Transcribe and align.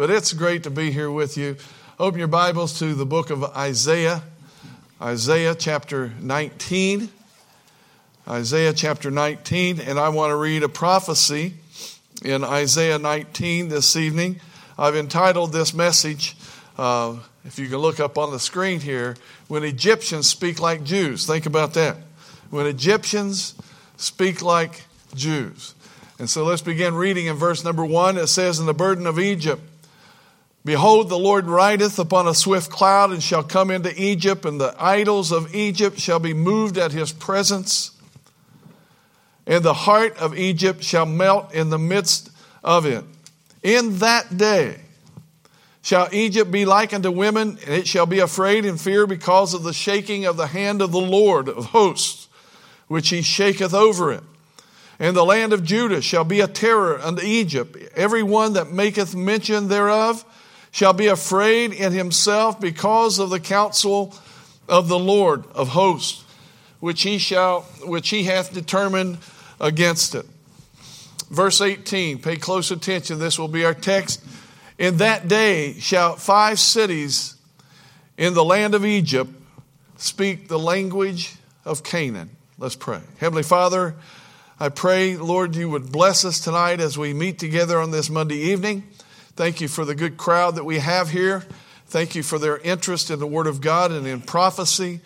but 0.00 0.08
it's 0.08 0.32
great 0.32 0.62
to 0.62 0.70
be 0.70 0.90
here 0.90 1.10
with 1.10 1.36
you. 1.36 1.54
Open 1.98 2.18
your 2.18 2.26
Bibles 2.26 2.78
to 2.78 2.94
the 2.94 3.04
book 3.04 3.28
of 3.28 3.44
Isaiah, 3.44 4.22
Isaiah 4.98 5.54
chapter 5.54 6.10
19. 6.18 7.10
Isaiah 8.26 8.72
chapter 8.72 9.10
19, 9.10 9.78
and 9.78 9.98
I 9.98 10.08
want 10.08 10.30
to 10.30 10.36
read 10.36 10.62
a 10.62 10.70
prophecy 10.70 11.52
in 12.24 12.44
Isaiah 12.44 12.98
19 12.98 13.68
this 13.68 13.94
evening. 13.94 14.40
I've 14.78 14.96
entitled 14.96 15.52
this 15.52 15.74
message, 15.74 16.34
uh, 16.78 17.18
if 17.44 17.58
you 17.58 17.68
can 17.68 17.76
look 17.76 18.00
up 18.00 18.16
on 18.16 18.30
the 18.30 18.40
screen 18.40 18.80
here, 18.80 19.16
When 19.48 19.64
Egyptians 19.64 20.26
Speak 20.26 20.60
Like 20.60 20.82
Jews. 20.82 21.26
Think 21.26 21.44
about 21.44 21.74
that. 21.74 21.98
When 22.48 22.64
Egyptians 22.64 23.54
speak 23.98 24.40
like 24.40 24.86
Jews. 25.14 25.74
And 26.18 26.30
so 26.30 26.44
let's 26.44 26.62
begin 26.62 26.94
reading 26.94 27.26
in 27.26 27.36
verse 27.36 27.64
number 27.64 27.84
one. 27.84 28.16
It 28.16 28.28
says, 28.28 28.58
In 28.58 28.64
the 28.64 28.72
burden 28.72 29.06
of 29.06 29.18
Egypt, 29.18 29.62
Behold, 30.64 31.08
the 31.08 31.18
Lord 31.18 31.46
rideth 31.46 31.98
upon 31.98 32.28
a 32.28 32.34
swift 32.34 32.70
cloud 32.70 33.12
and 33.12 33.22
shall 33.22 33.42
come 33.42 33.70
into 33.70 33.92
Egypt, 34.00 34.44
and 34.44 34.60
the 34.60 34.74
idols 34.78 35.32
of 35.32 35.54
Egypt 35.54 35.98
shall 35.98 36.18
be 36.18 36.34
moved 36.34 36.76
at 36.76 36.92
his 36.92 37.12
presence. 37.12 37.92
And 39.46 39.64
the 39.64 39.72
heart 39.72 40.18
of 40.18 40.38
Egypt 40.38 40.84
shall 40.84 41.06
melt 41.06 41.54
in 41.54 41.70
the 41.70 41.78
midst 41.78 42.30
of 42.62 42.84
it. 42.84 43.04
In 43.62 43.98
that 43.98 44.36
day 44.36 44.80
shall 45.82 46.08
Egypt 46.12 46.50
be 46.50 46.66
like 46.66 46.92
unto 46.92 47.10
women, 47.10 47.58
and 47.64 47.74
it 47.74 47.88
shall 47.88 48.06
be 48.06 48.18
afraid 48.18 48.66
and 48.66 48.78
fear 48.78 49.06
because 49.06 49.54
of 49.54 49.62
the 49.62 49.72
shaking 49.72 50.26
of 50.26 50.36
the 50.36 50.48
hand 50.48 50.82
of 50.82 50.92
the 50.92 51.00
Lord 51.00 51.48
of 51.48 51.66
hosts, 51.66 52.28
which 52.86 53.08
he 53.08 53.22
shaketh 53.22 53.72
over 53.72 54.12
it. 54.12 54.22
And 54.98 55.16
the 55.16 55.24
land 55.24 55.54
of 55.54 55.64
Judah 55.64 56.02
shall 56.02 56.24
be 56.24 56.40
a 56.40 56.46
terror 56.46 57.00
unto 57.00 57.22
Egypt. 57.22 57.78
Every 57.96 58.22
one 58.22 58.52
that 58.52 58.70
maketh 58.70 59.16
mention 59.16 59.68
thereof 59.68 60.22
shall 60.70 60.92
be 60.92 61.06
afraid 61.06 61.72
in 61.72 61.92
himself 61.92 62.60
because 62.60 63.18
of 63.18 63.30
the 63.30 63.40
counsel 63.40 64.14
of 64.68 64.88
the 64.88 64.98
Lord 64.98 65.44
of 65.52 65.68
hosts, 65.68 66.24
which 66.78 67.02
he 67.02 67.18
shall, 67.18 67.62
which 67.84 68.10
he 68.10 68.24
hath 68.24 68.52
determined 68.52 69.18
against 69.60 70.14
it. 70.14 70.26
Verse 71.28 71.60
18, 71.60 72.20
pay 72.20 72.36
close 72.36 72.70
attention. 72.70 73.18
This 73.18 73.38
will 73.38 73.48
be 73.48 73.64
our 73.64 73.74
text. 73.74 74.24
In 74.78 74.96
that 74.96 75.28
day 75.28 75.74
shall 75.74 76.16
five 76.16 76.58
cities 76.58 77.36
in 78.16 78.34
the 78.34 78.44
land 78.44 78.74
of 78.74 78.84
Egypt 78.84 79.30
speak 79.96 80.48
the 80.48 80.58
language 80.58 81.34
of 81.64 81.82
Canaan. 81.82 82.30
Let's 82.58 82.76
pray. 82.76 83.00
Heavenly 83.18 83.42
Father, 83.42 83.94
I 84.58 84.68
pray, 84.68 85.16
Lord, 85.16 85.54
you 85.56 85.70
would 85.70 85.92
bless 85.92 86.24
us 86.24 86.40
tonight 86.40 86.80
as 86.80 86.98
we 86.98 87.14
meet 87.14 87.38
together 87.38 87.78
on 87.78 87.90
this 87.90 88.10
Monday 88.10 88.36
evening. 88.36 88.84
Thank 89.36 89.60
you 89.60 89.68
for 89.68 89.84
the 89.84 89.94
good 89.94 90.16
crowd 90.16 90.56
that 90.56 90.64
we 90.64 90.80
have 90.80 91.08
here. 91.08 91.44
Thank 91.86 92.14
you 92.14 92.22
for 92.22 92.38
their 92.38 92.58
interest 92.58 93.10
in 93.10 93.20
the 93.20 93.26
Word 93.26 93.46
of 93.46 93.60
God 93.60 93.92
and 93.92 94.06
in 94.06 94.20
prophecy. 94.20 95.00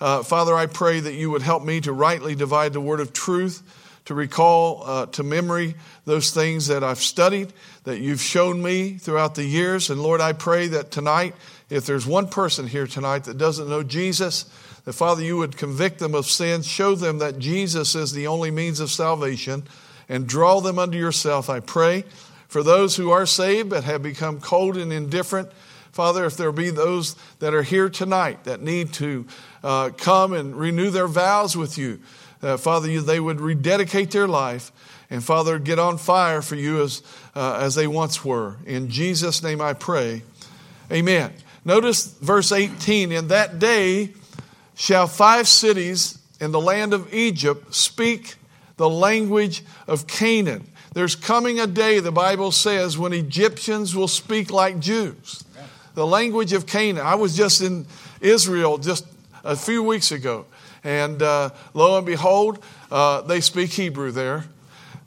Uh, 0.00 0.22
Father, 0.22 0.54
I 0.54 0.66
pray 0.66 1.00
that 1.00 1.14
you 1.14 1.30
would 1.30 1.42
help 1.42 1.64
me 1.64 1.80
to 1.82 1.92
rightly 1.92 2.34
divide 2.34 2.72
the 2.72 2.80
Word 2.80 3.00
of 3.00 3.12
truth, 3.12 3.62
to 4.06 4.14
recall 4.14 4.82
uh, 4.84 5.06
to 5.06 5.22
memory 5.22 5.74
those 6.04 6.32
things 6.32 6.66
that 6.66 6.82
I've 6.82 6.98
studied, 6.98 7.52
that 7.84 8.00
you've 8.00 8.20
shown 8.20 8.62
me 8.62 8.94
throughout 8.94 9.36
the 9.36 9.44
years. 9.44 9.90
And 9.90 10.02
Lord, 10.02 10.20
I 10.20 10.32
pray 10.32 10.66
that 10.68 10.90
tonight, 10.90 11.34
if 11.70 11.86
there's 11.86 12.06
one 12.06 12.28
person 12.28 12.66
here 12.66 12.86
tonight 12.86 13.24
that 13.24 13.38
doesn't 13.38 13.68
know 13.68 13.84
Jesus, 13.84 14.44
that 14.84 14.92
Father, 14.92 15.22
you 15.22 15.36
would 15.38 15.56
convict 15.56 15.98
them 15.98 16.14
of 16.14 16.26
sin, 16.26 16.62
show 16.62 16.94
them 16.94 17.18
that 17.18 17.38
Jesus 17.38 17.94
is 17.94 18.12
the 18.12 18.26
only 18.26 18.50
means 18.50 18.80
of 18.80 18.90
salvation, 18.90 19.62
and 20.08 20.26
draw 20.26 20.60
them 20.60 20.78
unto 20.78 20.98
yourself. 20.98 21.48
I 21.48 21.60
pray 21.60 22.04
for 22.48 22.62
those 22.62 22.96
who 22.96 23.10
are 23.10 23.26
saved 23.26 23.70
but 23.70 23.84
have 23.84 24.02
become 24.02 24.40
cold 24.40 24.76
and 24.76 24.92
indifferent. 24.92 25.50
Father, 25.92 26.24
if 26.24 26.36
there 26.36 26.52
be 26.52 26.70
those 26.70 27.14
that 27.38 27.54
are 27.54 27.62
here 27.62 27.88
tonight 27.88 28.44
that 28.44 28.60
need 28.60 28.92
to 28.94 29.26
uh, 29.62 29.90
come 29.96 30.32
and 30.32 30.56
renew 30.56 30.90
their 30.90 31.08
vows 31.08 31.56
with 31.56 31.78
you, 31.78 32.00
uh, 32.42 32.56
Father, 32.56 33.00
they 33.00 33.20
would 33.20 33.40
rededicate 33.40 34.10
their 34.10 34.28
life 34.28 34.72
and 35.10 35.24
Father, 35.24 35.58
get 35.58 35.78
on 35.78 35.96
fire 35.96 36.42
for 36.42 36.54
you 36.54 36.82
as, 36.82 37.02
uh, 37.34 37.58
as 37.60 37.74
they 37.74 37.86
once 37.86 38.24
were. 38.24 38.56
In 38.66 38.90
Jesus' 38.90 39.42
name 39.42 39.60
I 39.60 39.72
pray. 39.72 40.22
Amen. 40.92 41.32
Notice 41.64 42.06
verse 42.06 42.52
18 42.52 43.12
In 43.12 43.28
that 43.28 43.58
day, 43.58 44.12
shall 44.74 45.06
five 45.06 45.48
cities 45.48 46.18
in 46.40 46.52
the 46.52 46.60
land 46.60 46.92
of 46.92 47.12
Egypt 47.12 47.74
speak 47.74 48.36
the 48.78 48.88
language 48.88 49.62
of 49.86 50.06
Canaan. 50.06 50.66
There's 50.94 51.14
coming 51.14 51.60
a 51.60 51.66
day, 51.66 52.00
the 52.00 52.10
Bible 52.10 52.50
says, 52.50 52.96
when 52.96 53.12
Egyptians 53.12 53.94
will 53.94 54.08
speak 54.08 54.50
like 54.50 54.80
Jews. 54.80 55.44
The 55.94 56.06
language 56.06 56.52
of 56.54 56.66
Canaan. 56.66 57.04
I 57.04 57.16
was 57.16 57.36
just 57.36 57.60
in 57.60 57.86
Israel 58.20 58.78
just 58.78 59.04
a 59.44 59.56
few 59.56 59.82
weeks 59.82 60.10
ago, 60.12 60.46
and 60.82 61.22
uh, 61.22 61.50
lo 61.74 61.96
and 61.98 62.06
behold, 62.06 62.62
uh, 62.90 63.20
they 63.22 63.40
speak 63.40 63.70
Hebrew 63.72 64.10
there. 64.10 64.44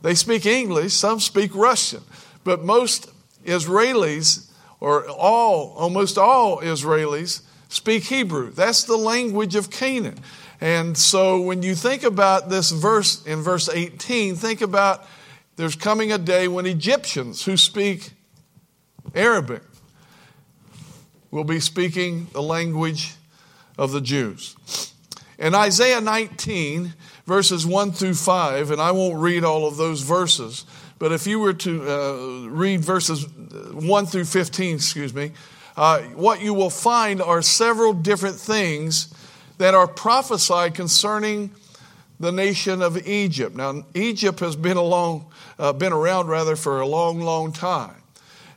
They 0.02 0.16
speak 0.16 0.46
English, 0.46 0.94
some 0.94 1.20
speak 1.20 1.56
Russian, 1.56 2.04
but 2.44 2.64
most 2.64 3.10
Israelis, 3.46 4.50
or 4.80 5.08
all, 5.10 5.74
almost 5.78 6.18
all 6.18 6.60
Israelis, 6.60 7.42
speak 7.70 8.04
Hebrew. 8.04 8.52
That's 8.52 8.84
the 8.84 8.98
language 8.98 9.56
of 9.56 9.70
Canaan. 9.70 10.20
And 10.62 10.96
so 10.96 11.42
when 11.42 11.64
you 11.64 11.74
think 11.74 12.04
about 12.04 12.50
this 12.50 12.70
verse 12.70 13.26
in 13.26 13.42
verse 13.42 13.68
18, 13.68 14.36
think 14.36 14.62
about 14.62 15.04
there's 15.56 15.76
coming 15.76 16.12
a 16.12 16.20
day 16.20 16.48
when 16.48 16.68
Egyptians 16.68 17.44
who 17.46 17.58
speak 17.58 18.12
Arabic 19.16 19.64
will 21.32 21.44
be 21.44 21.60
speaking 21.60 22.28
the 22.34 22.44
language 22.44 23.16
of 23.78 23.92
the 23.92 24.02
Jews. 24.02 24.56
In 25.40 25.56
Isaiah 25.56 26.00
19, 26.00 26.94
verses 27.26 27.66
1 27.66 27.94
through 27.94 28.14
5, 28.14 28.70
and 28.70 28.80
I 28.80 28.92
won't 28.92 29.18
read 29.18 29.44
all 29.44 29.68
of 29.68 29.78
those 29.78 30.02
verses, 30.02 30.66
but 31.00 31.12
if 31.12 31.26
you 31.26 31.40
were 31.40 31.54
to 31.54 31.90
uh, 31.90 32.48
read 32.50 32.82
verses 32.82 33.28
1 33.28 34.06
through 34.06 34.26
15, 34.26 34.76
excuse 34.76 35.14
me, 35.16 35.32
uh, 35.76 36.02
what 36.14 36.42
you 36.42 36.54
will 36.54 36.70
find 36.70 37.20
are 37.20 37.42
several 37.42 37.94
different 37.94 38.36
things 38.36 39.11
that 39.62 39.76
are 39.76 39.86
prophesied 39.86 40.74
concerning 40.74 41.52
the 42.20 42.32
nation 42.32 42.82
of 42.82 43.08
Egypt. 43.08 43.56
Now, 43.56 43.84
Egypt 43.94 44.40
has 44.40 44.56
been 44.56 44.76
along, 44.76 45.28
uh, 45.60 45.72
been 45.72 45.94
around 45.94 46.30
rather 46.30 46.56
for 46.56 46.82
a 46.82 46.88
long, 46.88 47.22
long 47.22 47.54
time. 47.54 47.94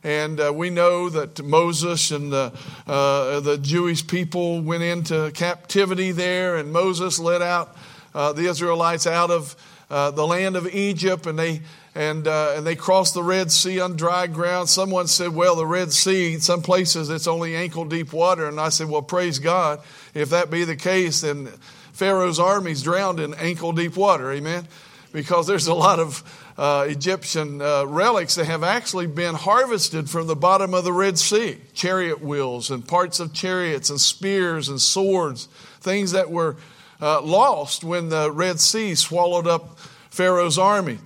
And 0.03 0.39
uh, 0.39 0.51
we 0.51 0.71
know 0.71 1.09
that 1.09 1.43
Moses 1.43 2.09
and 2.09 2.33
the, 2.33 2.51
uh, 2.87 3.39
the 3.39 3.59
Jewish 3.59 4.07
people 4.07 4.63
went 4.63 4.81
into 4.81 5.29
captivity 5.35 6.11
there, 6.11 6.55
and 6.55 6.73
Moses 6.73 7.19
led 7.19 7.43
out 7.43 7.77
uh, 8.15 8.33
the 8.33 8.47
Israelites 8.47 9.05
out 9.05 9.29
of 9.29 9.55
uh, 9.89 10.11
the 10.11 10.25
land 10.25 10.55
of 10.55 10.67
Egypt, 10.73 11.25
and 11.25 11.37
they 11.37 11.61
and, 11.95 12.27
uh, 12.27 12.55
and 12.57 12.67
they 12.67 12.75
crossed 12.75 13.13
the 13.13 13.23
Red 13.23 13.53
Sea 13.53 13.79
on 13.79 13.95
dry 13.95 14.27
ground. 14.27 14.67
Someone 14.67 15.07
said, 15.07 15.33
Well, 15.33 15.55
the 15.55 15.65
Red 15.65 15.93
Sea, 15.93 16.33
in 16.33 16.41
some 16.41 16.61
places 16.61 17.09
it's 17.09 17.25
only 17.25 17.55
ankle 17.55 17.85
deep 17.85 18.11
water. 18.11 18.47
And 18.47 18.59
I 18.59 18.67
said, 18.67 18.89
Well, 18.89 19.01
praise 19.01 19.39
God. 19.39 19.79
If 20.13 20.29
that 20.31 20.51
be 20.51 20.65
the 20.65 20.75
case, 20.75 21.21
then 21.21 21.47
Pharaoh's 21.93 22.37
army's 22.37 22.83
drowned 22.83 23.21
in 23.21 23.33
ankle 23.35 23.71
deep 23.71 23.95
water. 23.95 24.29
Amen. 24.33 24.67
Because 25.13 25.47
there's 25.47 25.67
a 25.67 25.73
lot 25.73 25.99
of 25.99 26.51
uh, 26.57 26.85
Egyptian 26.89 27.61
uh, 27.61 27.85
relics 27.85 28.35
that 28.35 28.45
have 28.45 28.63
actually 28.63 29.07
been 29.07 29.35
harvested 29.35 30.09
from 30.09 30.27
the 30.27 30.35
bottom 30.35 30.73
of 30.73 30.83
the 30.83 30.91
Red 30.91 31.17
Sea 31.17 31.57
chariot 31.73 32.21
wheels 32.21 32.71
and 32.71 32.85
parts 32.85 33.21
of 33.21 33.31
chariots 33.31 33.89
and 33.89 34.01
spears 34.01 34.67
and 34.67 34.81
swords, 34.81 35.45
things 35.79 36.11
that 36.11 36.29
were 36.29 36.57
uh, 37.01 37.21
lost 37.21 37.83
when 37.83 38.09
the 38.09 38.31
Red 38.31 38.59
Sea 38.59 38.95
swallowed 38.95 39.47
up 39.47 39.79
Pharaoh's 40.09 40.57
army. 40.57 40.99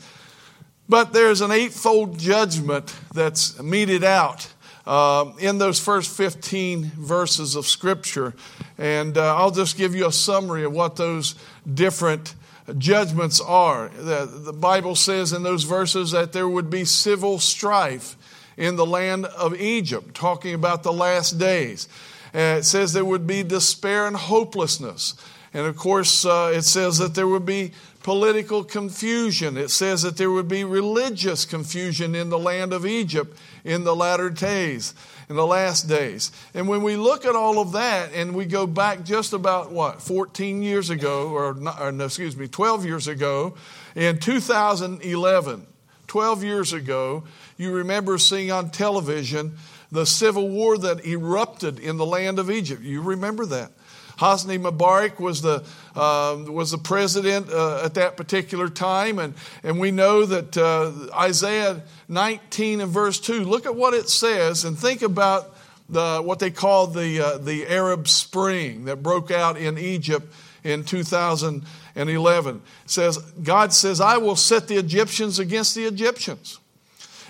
But 0.88 1.14
there's 1.14 1.42
an 1.42 1.52
eightfold 1.52 2.18
judgment 2.18 2.96
that's 3.14 3.62
meted 3.62 4.04
out 4.04 4.52
uh, 4.88 5.32
in 5.40 5.60
those 5.60 5.80
first 5.80 6.16
15 6.18 6.86
verses 6.98 7.56
of 7.56 7.68
Scripture. 7.68 8.34
And 8.78 9.18
uh, 9.18 9.36
I'll 9.36 9.52
just 9.52 9.78
give 9.78 9.94
you 9.94 10.08
a 10.08 10.12
summary 10.12 10.64
of 10.64 10.74
what 10.74 10.96
those 10.96 11.36
different 11.72 12.34
judgments 12.78 13.40
are. 13.40 13.90
The, 13.90 14.26
the 14.26 14.54
Bible 14.54 14.96
says 14.96 15.32
in 15.32 15.44
those 15.44 15.64
verses 15.64 16.12
that 16.12 16.34
there 16.34 16.50
would 16.50 16.70
be 16.70 16.86
civil 16.86 17.38
strife 17.40 18.16
in 18.58 18.76
the 18.76 18.86
land 18.86 19.26
of 19.26 19.56
Egypt, 19.56 20.16
talking 20.16 20.54
about 20.54 20.84
the 20.84 20.92
last 20.92 21.38
days. 21.38 21.88
it 22.34 22.66
says 22.66 22.94
there 22.94 23.06
would 23.06 23.26
be 23.26 23.44
despair 23.44 24.06
and 24.06 24.16
hopelessness. 24.16 25.14
And 25.54 25.66
of 25.66 25.76
course, 25.76 26.26
uh, 26.26 26.52
it 26.54 26.62
says 26.62 26.98
that 27.00 27.16
there 27.16 27.28
would 27.28 27.46
be 27.46 27.72
political 28.04 28.64
confusion. 28.64 29.58
It 29.58 29.70
says 29.70 30.04
that 30.04 30.18
there 30.18 30.32
would 30.32 30.48
be 30.48 30.64
religious 30.64 31.46
confusion 31.46 32.16
in 32.16 32.30
the 32.30 32.40
land 32.40 32.72
of 32.72 32.86
Egypt 32.86 33.38
in 33.64 33.84
the 33.84 33.96
latter 33.96 34.30
days, 34.30 34.94
in 35.30 35.36
the 35.36 35.46
last 35.46 35.84
days. 35.84 36.32
And 36.54 36.68
when 36.68 36.82
we 36.84 36.96
look 36.96 37.26
at 37.26 37.36
all 37.36 37.60
of 37.60 37.74
that 37.74 38.14
and 38.14 38.36
we 38.36 38.46
go 38.46 38.66
back 38.66 39.04
just 39.04 39.34
about 39.34 39.72
what, 39.72 40.02
14 40.02 40.62
years 40.62 40.90
ago, 40.90 41.30
or, 41.30 41.58
or 41.80 41.92
no, 41.92 42.06
excuse 42.06 42.38
me, 42.38 42.48
12 42.48 42.86
years 42.86 43.08
ago, 43.08 43.56
in 43.96 44.20
2011, 44.20 45.68
12 46.08 46.44
years 46.44 46.74
ago, 46.74 47.24
you 47.58 47.72
remember 47.72 48.18
seeing 48.18 48.52
on 48.52 48.70
television 48.70 49.58
the 49.92 50.06
civil 50.06 50.50
war 50.50 50.78
that 50.78 51.06
erupted 51.06 51.80
in 51.80 51.98
the 51.98 52.06
land 52.06 52.40
of 52.40 52.50
Egypt. 52.50 52.82
You 52.82 53.02
remember 53.02 53.46
that. 53.48 53.72
Hosni 54.20 54.60
Mubarak 54.60 55.18
was 55.18 55.42
the, 55.42 55.64
uh, 55.96 56.38
was 56.50 56.72
the 56.72 56.78
president 56.78 57.50
uh, 57.50 57.84
at 57.86 57.94
that 57.94 58.18
particular 58.18 58.68
time, 58.68 59.18
and, 59.18 59.34
and 59.64 59.80
we 59.80 59.92
know 59.92 60.26
that 60.26 60.58
uh, 60.58 60.92
Isaiah 61.18 61.84
19 62.10 62.82
and 62.82 62.92
verse 62.92 63.20
2, 63.22 63.46
look 63.46 63.66
at 63.66 63.76
what 63.76 63.94
it 63.94 64.10
says 64.10 64.66
and 64.66 64.78
think 64.78 65.04
about 65.04 65.56
the, 65.88 66.22
what 66.22 66.40
they 66.40 66.52
call 66.52 66.88
the, 66.88 67.22
uh, 67.22 67.38
the 67.38 67.66
Arab 67.68 68.10
Spring 68.10 68.86
that 68.86 69.02
broke 69.02 69.32
out 69.32 69.58
in 69.58 69.78
Egypt 69.78 70.32
in 70.66 70.84
2011. 70.84 72.56
It 72.56 72.62
says, 72.86 73.18
God 73.18 73.72
says, 73.72 74.02
I 74.02 74.18
will 74.18 74.36
set 74.36 74.68
the 74.68 74.76
Egyptians 74.76 75.40
against 75.40 75.76
the 75.76 75.86
Egyptians. 75.86 76.59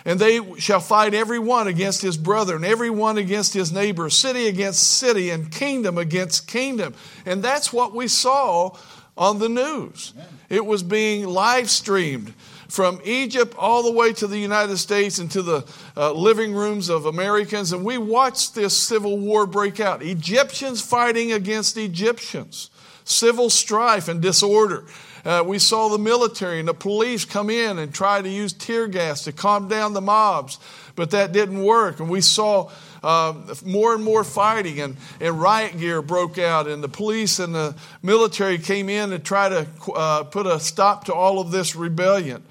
And 0.05 0.19
they 0.19 0.39
shall 0.59 0.79
fight 0.79 1.13
every 1.13 1.39
one 1.39 1.67
against 1.67 2.01
his 2.01 2.17
brother, 2.17 2.55
and 2.55 2.65
every 2.65 2.89
one 2.89 3.17
against 3.17 3.53
his 3.53 3.71
neighbor, 3.71 4.09
city 4.09 4.47
against 4.47 4.81
city, 4.81 5.29
and 5.29 5.51
kingdom 5.51 5.97
against 5.97 6.47
kingdom. 6.47 6.93
And 7.25 7.43
that's 7.43 7.73
what 7.73 7.93
we 7.93 8.07
saw 8.07 8.75
on 9.17 9.39
the 9.39 9.49
news. 9.49 10.13
It 10.49 10.65
was 10.65 10.81
being 10.81 11.27
live 11.27 11.69
streamed 11.69 12.33
from 12.69 13.01
Egypt 13.03 13.55
all 13.57 13.83
the 13.83 13.91
way 13.91 14.13
to 14.13 14.27
the 14.27 14.37
United 14.37 14.77
States 14.77 15.19
and 15.19 15.29
to 15.31 15.41
the 15.41 15.65
uh, 15.97 16.13
living 16.13 16.53
rooms 16.53 16.87
of 16.87 17.05
Americans. 17.05 17.73
And 17.73 17.83
we 17.83 17.97
watched 17.97 18.55
this 18.55 18.77
civil 18.77 19.17
war 19.17 19.45
break 19.45 19.79
out 19.79 20.03
Egyptians 20.03 20.81
fighting 20.81 21.33
against 21.33 21.77
Egyptians, 21.77 22.69
civil 23.03 23.49
strife 23.49 24.07
and 24.07 24.21
disorder. 24.21 24.85
Uh, 25.25 25.43
we 25.45 25.59
saw 25.59 25.89
the 25.89 25.97
military 25.97 26.59
and 26.59 26.67
the 26.67 26.73
police 26.73 27.25
come 27.25 27.49
in 27.49 27.77
and 27.79 27.93
try 27.93 28.21
to 28.21 28.29
use 28.29 28.53
tear 28.53 28.87
gas 28.87 29.23
to 29.23 29.31
calm 29.31 29.67
down 29.67 29.93
the 29.93 30.01
mobs, 30.01 30.59
but 30.95 31.11
that 31.11 31.31
didn't 31.31 31.61
work. 31.61 31.99
And 31.99 32.09
we 32.09 32.21
saw 32.21 32.71
uh, 33.03 33.33
more 33.65 33.93
and 33.93 34.03
more 34.03 34.23
fighting, 34.23 34.79
and, 34.79 34.97
and 35.19 35.39
riot 35.41 35.77
gear 35.77 36.01
broke 36.01 36.37
out, 36.37 36.67
and 36.67 36.83
the 36.83 36.89
police 36.89 37.39
and 37.39 37.53
the 37.53 37.75
military 38.01 38.57
came 38.57 38.89
in 38.89 39.09
to 39.09 39.19
try 39.19 39.49
to 39.49 39.67
uh, 39.93 40.23
put 40.23 40.45
a 40.45 40.59
stop 40.59 41.05
to 41.05 41.13
all 41.13 41.39
of 41.39 41.51
this 41.51 41.75
rebellion. 41.75 42.43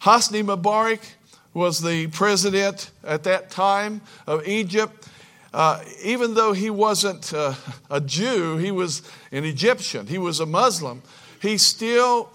Hosni 0.00 0.42
Mubarak 0.42 1.00
was 1.54 1.80
the 1.80 2.06
president 2.08 2.90
at 3.04 3.24
that 3.24 3.50
time 3.50 4.00
of 4.26 4.46
Egypt. 4.46 5.08
Uh, 5.52 5.84
even 6.02 6.32
though 6.32 6.54
he 6.54 6.70
wasn't 6.70 7.32
uh, 7.34 7.54
a 7.90 8.00
Jew, 8.00 8.56
he 8.56 8.70
was 8.70 9.02
an 9.30 9.44
Egyptian, 9.44 10.06
he 10.06 10.16
was 10.16 10.40
a 10.40 10.46
Muslim 10.46 11.02
he 11.42 11.58
still 11.58 12.30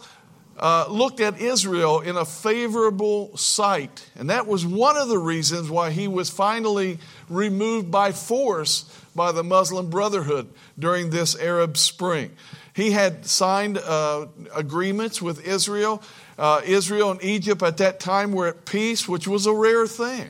uh, 0.59 0.85
looked 0.89 1.21
at 1.21 1.39
Israel 1.39 2.01
in 2.01 2.17
a 2.17 2.25
favorable 2.25 3.35
sight. 3.37 4.05
And 4.15 4.29
that 4.29 4.47
was 4.47 4.65
one 4.65 4.97
of 4.97 5.07
the 5.07 5.17
reasons 5.17 5.69
why 5.69 5.91
he 5.91 6.07
was 6.07 6.29
finally 6.29 6.99
removed 7.29 7.89
by 7.89 8.11
force 8.11 8.83
by 9.15 9.31
the 9.31 9.43
Muslim 9.43 9.89
Brotherhood 9.89 10.49
during 10.77 11.09
this 11.09 11.35
Arab 11.35 11.77
Spring. 11.77 12.31
He 12.75 12.91
had 12.91 13.25
signed 13.25 13.77
uh, 13.77 14.27
agreements 14.53 15.21
with 15.21 15.47
Israel. 15.47 16.03
Uh, 16.37 16.61
Israel 16.65 17.11
and 17.11 17.23
Egypt 17.23 17.63
at 17.63 17.77
that 17.77 17.99
time 17.99 18.31
were 18.31 18.47
at 18.47 18.65
peace, 18.65 19.07
which 19.07 19.27
was 19.27 19.45
a 19.45 19.53
rare 19.53 19.87
thing. 19.87 20.29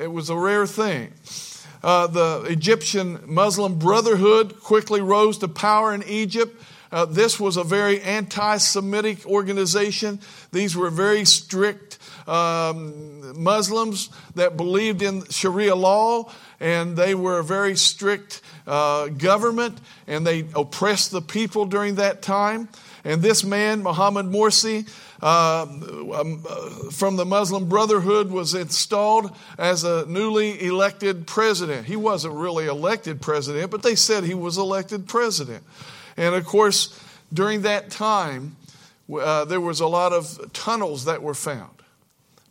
It 0.00 0.12
was 0.12 0.30
a 0.30 0.36
rare 0.36 0.66
thing. 0.66 1.12
Uh, 1.82 2.06
the 2.08 2.44
Egyptian 2.48 3.20
Muslim 3.24 3.78
Brotherhood 3.78 4.60
quickly 4.60 5.00
rose 5.00 5.38
to 5.38 5.48
power 5.48 5.94
in 5.94 6.02
Egypt. 6.04 6.60
Uh, 6.90 7.04
this 7.04 7.38
was 7.38 7.56
a 7.56 7.64
very 7.64 8.00
anti 8.00 8.56
Semitic 8.56 9.26
organization. 9.26 10.20
These 10.52 10.76
were 10.76 10.90
very 10.90 11.24
strict 11.24 11.98
um, 12.26 13.42
Muslims 13.42 14.10
that 14.34 14.56
believed 14.56 15.02
in 15.02 15.24
Sharia 15.28 15.74
law, 15.74 16.30
and 16.60 16.96
they 16.96 17.14
were 17.14 17.38
a 17.38 17.44
very 17.44 17.76
strict 17.76 18.40
uh, 18.66 19.08
government, 19.08 19.78
and 20.06 20.26
they 20.26 20.46
oppressed 20.54 21.10
the 21.10 21.22
people 21.22 21.66
during 21.66 21.96
that 21.96 22.22
time. 22.22 22.68
And 23.04 23.22
this 23.22 23.44
man, 23.44 23.82
Muhammad 23.82 24.26
Morsi, 24.26 24.88
uh, 25.22 25.62
um, 25.62 26.44
uh, 26.48 26.90
from 26.90 27.16
the 27.16 27.24
Muslim 27.24 27.68
Brotherhood, 27.68 28.30
was 28.30 28.54
installed 28.54 29.34
as 29.56 29.84
a 29.84 30.04
newly 30.06 30.62
elected 30.66 31.26
president. 31.26 31.86
He 31.86 31.96
wasn't 31.96 32.34
really 32.34 32.66
elected 32.66 33.22
president, 33.22 33.70
but 33.70 33.82
they 33.82 33.94
said 33.94 34.24
he 34.24 34.34
was 34.34 34.58
elected 34.58 35.08
president. 35.08 35.64
And 36.18 36.34
of 36.34 36.44
course, 36.44 37.00
during 37.32 37.62
that 37.62 37.90
time, 37.90 38.56
uh, 39.10 39.44
there 39.44 39.60
was 39.60 39.78
a 39.78 39.86
lot 39.86 40.12
of 40.12 40.52
tunnels 40.52 41.04
that 41.04 41.22
were 41.22 41.32
found. 41.32 41.70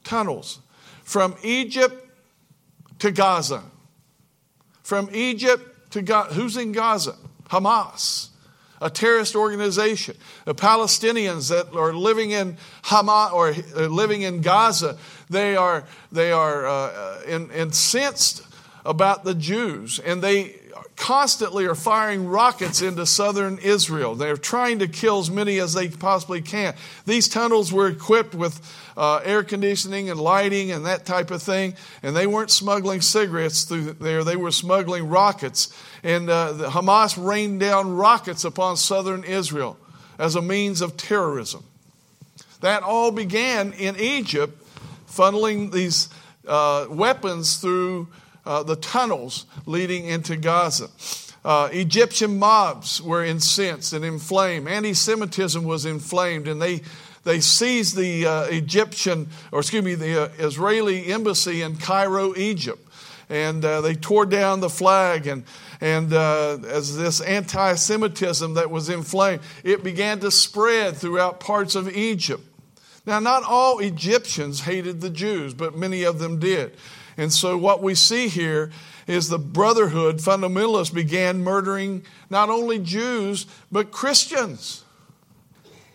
Tunnels 0.06 0.60
from 1.04 1.36
Egypt 1.44 2.10
to 3.00 3.12
Gaza. 3.12 3.62
From 4.84 5.10
Egypt 5.14 5.92
to 5.92 6.02
Gaza. 6.02 6.34
Who's 6.34 6.56
in 6.56 6.72
Gaza? 6.72 7.16
Hamas, 7.50 8.30
a 8.82 8.90
terrorist 8.90 9.36
organization. 9.36 10.16
The 10.46 10.56
Palestinians 10.56 11.50
that 11.50 11.78
are 11.78 11.94
living 11.94 12.32
in 12.32 12.58
Hamas 12.84 13.34
or 13.34 13.50
uh, 13.50 13.88
living 13.88 14.22
in 14.22 14.40
Gaza, 14.40 14.98
they 15.30 15.58
are, 15.58 15.84
they 16.14 16.32
are 16.32 16.66
uh, 16.66 17.22
incensed 17.28 18.44
about 18.86 19.26
the 19.26 19.36
Jews 19.36 20.00
and 20.00 20.22
they 20.22 20.56
constantly 20.96 21.66
are 21.66 21.76
firing 21.76 22.28
rockets 22.28 22.82
into 22.82 23.06
southern 23.06 23.58
Israel. 23.60 24.16
They're 24.16 24.38
trying 24.38 24.80
to 24.80 24.88
kill 24.88 25.20
as 25.20 25.30
many 25.30 25.60
as 25.60 25.74
they 25.74 25.88
possibly 25.90 26.42
can. 26.42 26.74
These 27.06 27.28
tunnels 27.28 27.72
were 27.72 27.88
equipped 27.88 28.36
with 28.36 28.60
uh, 28.98 29.22
air 29.24 29.44
conditioning 29.44 30.10
and 30.10 30.20
lighting 30.20 30.72
and 30.72 30.86
that 30.86 31.06
type 31.06 31.32
of 31.32 31.42
thing, 31.42 31.76
and 32.02 32.16
they 32.16 32.28
weren't 32.28 32.52
smuggling 32.52 33.02
cigarettes 33.02 33.64
through 33.64 33.94
there, 33.94 34.24
they 34.24 34.36
were 34.36 34.52
smuggling 34.52 35.08
rockets. 35.08 35.74
And 36.04 36.30
uh, 36.30 36.54
Hamas 36.72 37.24
rained 37.24 37.60
down 37.60 37.96
rockets 37.96 38.44
upon 38.44 38.78
southern 38.78 39.24
Israel 39.24 39.78
as 40.18 40.36
a 40.36 40.42
means 40.42 40.82
of 40.82 40.98
terrorism. 40.98 41.64
That 42.62 42.84
all 42.84 43.12
began 43.12 43.74
in 43.74 43.96
Egypt, 43.98 44.64
funneling 45.08 45.72
these 45.72 46.10
uh, 46.48 46.88
weapons 46.90 47.58
through 47.58 48.08
uh, 48.48 48.64
the 48.64 48.78
tunnels 48.78 49.46
leading 49.66 50.06
into 50.06 50.38
Gaza. 50.38 50.88
Uh, 51.44 51.70
Egyptian 51.72 52.40
mobs 52.40 53.02
were 53.02 53.24
incensed 53.24 53.94
and 53.94 54.04
inflamed. 54.04 54.68
Anti 54.68 54.94
Semitism 54.94 55.64
was 55.64 55.86
inflamed, 55.86 56.48
and 56.48 56.62
they, 56.62 56.82
they 57.24 57.40
seized 57.40 57.96
the 57.96 58.26
uh, 58.26 58.44
Egyptian, 58.46 59.28
or 59.52 59.60
excuse 59.60 59.84
me, 59.84 59.96
the 59.96 60.24
uh, 60.24 60.30
Israeli 60.40 61.08
embassy 61.08 61.62
in 61.62 61.76
Cairo, 61.76 62.36
Egypt. 62.36 62.84
And 63.30 63.64
uh, 63.66 63.82
they 63.82 63.94
tore 63.94 64.26
down 64.26 64.62
the 64.62 64.70
flag, 64.70 65.28
and, 65.28 65.44
and 65.82 66.14
as 66.14 66.96
this 66.96 67.20
anti 67.20 67.76
Semitism 67.76 68.54
that 68.54 68.72
was 68.72 68.88
inflamed, 68.88 69.42
it 69.66 69.84
began 69.84 70.22
to 70.22 70.32
spread 70.32 70.96
throughout 70.96 71.42
parts 71.42 71.76
of 71.76 71.90
Egypt. 71.90 72.44
Now, 73.06 73.20
not 73.20 73.44
all 73.44 73.80
Egyptians 73.80 74.62
hated 74.62 75.02
the 75.02 75.10
Jews, 75.10 75.54
but 75.54 75.78
many 75.78 76.04
of 76.04 76.20
them 76.20 76.40
did. 76.40 76.78
And 77.18 77.34
so 77.34 77.58
what 77.58 77.82
we 77.82 77.96
see 77.96 78.28
here 78.28 78.72
is 79.08 79.30
the 79.30 79.40
brotherhood, 79.40 80.18
fundamentalists 80.18 80.94
began 80.94 81.44
murdering 81.44 82.04
not 82.30 82.50
only 82.50 82.78
Jews, 82.78 83.48
but 83.72 83.92
Christians. 83.92 84.84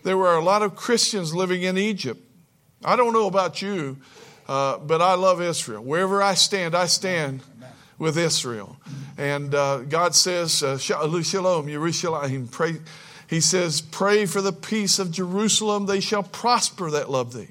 There 0.02 0.16
were 0.16 0.34
a 0.34 0.42
lot 0.42 0.62
of 0.62 0.74
Christians 0.74 1.34
living 1.34 1.62
in 1.62 1.78
Egypt. 1.78 2.20
I 2.84 2.96
don't 2.96 3.12
know 3.12 3.28
about 3.28 3.62
you, 3.62 3.98
uh, 4.48 4.78
but 4.78 5.00
I 5.00 5.14
love 5.14 5.40
Israel. 5.40 5.84
Wherever 5.84 6.22
I 6.22 6.34
stand, 6.34 6.74
I 6.74 6.86
stand 6.86 7.42
with 7.98 8.18
Israel. 8.18 8.76
And 9.16 9.54
uh, 9.54 9.82
God 9.82 10.16
says, 10.16 10.62
uh, 10.62 10.78
Shalom, 10.78 11.22
Yerushalayim, 11.22 12.50
pray. 12.50 12.80
He 13.28 13.40
says, 13.40 13.80
pray 13.80 14.26
for 14.26 14.42
the 14.42 14.52
peace 14.52 14.98
of 14.98 15.10
Jerusalem. 15.10 15.86
They 15.86 16.00
shall 16.00 16.22
prosper 16.22 16.90
that 16.90 17.10
love 17.10 17.32
thee. 17.32 17.48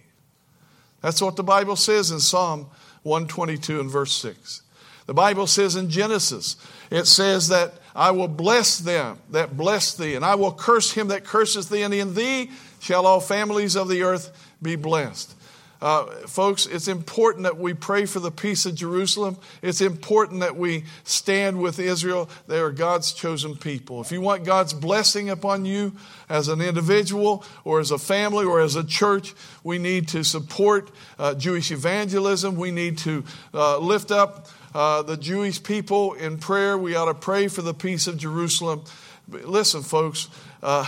That's 1.02 1.22
what 1.22 1.38
the 1.38 1.44
Bible 1.44 1.76
says 1.76 2.12
in 2.12 2.20
Psalm 2.20 2.68
122 3.04 3.80
and 3.80 3.90
verse 3.90 4.14
6. 4.14 4.62
The 5.08 5.14
Bible 5.14 5.48
says 5.48 5.76
in 5.76 5.90
Genesis, 5.90 6.56
it 6.90 7.06
says 7.06 7.50
that 7.50 7.74
I 7.96 8.12
will 8.12 8.28
bless 8.28 8.78
them 8.78 9.20
that 9.32 9.58
bless 9.58 9.94
thee, 9.94 10.16
and 10.16 10.24
I 10.24 10.36
will 10.36 10.54
curse 10.54 10.92
him 10.92 11.10
that 11.10 11.26
curses 11.26 11.70
thee, 11.70 11.82
and 11.82 11.94
in 11.94 12.14
thee 12.14 12.52
shall 12.80 13.06
all 13.06 13.20
families 13.20 13.76
of 13.76 13.88
the 13.90 14.04
earth 14.04 14.32
be 14.62 14.76
blessed. 14.76 15.36
Uh, 15.82 16.06
folks, 16.28 16.68
it's 16.68 16.88
important 16.88 17.44
that 17.44 17.58
we 17.58 17.74
pray 17.74 18.06
for 18.06 18.20
the 18.20 18.30
peace 18.30 18.68
of 18.68 18.76
Jerusalem. 18.76 19.36
It's 19.64 19.82
important 19.82 20.42
that 20.42 20.56
we 20.56 20.84
stand 21.04 21.60
with 21.60 21.80
Israel. 21.80 22.30
They 22.48 22.60
are 22.60 22.72
God's 22.72 23.14
chosen 23.14 23.56
people. 23.56 24.00
If 24.00 24.12
you 24.12 24.22
want 24.22 24.44
God's 24.44 24.74
blessing 24.74 25.32
upon 25.32 25.66
you 25.66 25.94
as 26.30 26.50
an 26.50 26.62
individual 26.62 27.44
or 27.64 27.80
as 27.80 27.90
a 27.90 27.98
family 27.98 28.46
or 28.46 28.62
as 28.62 28.76
a 28.76 28.84
church, 28.84 29.34
we 29.64 29.80
need 29.80 30.08
to 30.10 30.24
support 30.24 30.92
uh, 31.18 31.34
Jewish 31.34 31.72
evangelism. 31.72 32.58
We 32.58 32.70
need 32.70 33.00
to 33.00 33.24
uh, 33.52 33.80
lift 33.80 34.12
up 34.12 34.50
uh, 34.76 35.02
the 35.02 35.18
Jewish 35.18 35.64
people 35.64 36.14
in 36.14 36.38
prayer. 36.38 36.78
We 36.78 36.96
ought 36.96 37.06
to 37.06 37.16
pray 37.16 37.48
for 37.48 37.64
the 37.64 37.74
peace 37.74 38.06
of 38.06 38.18
Jerusalem. 38.18 38.84
But 39.28 39.46
listen, 39.46 39.82
folks, 39.82 40.30
uh, 40.62 40.88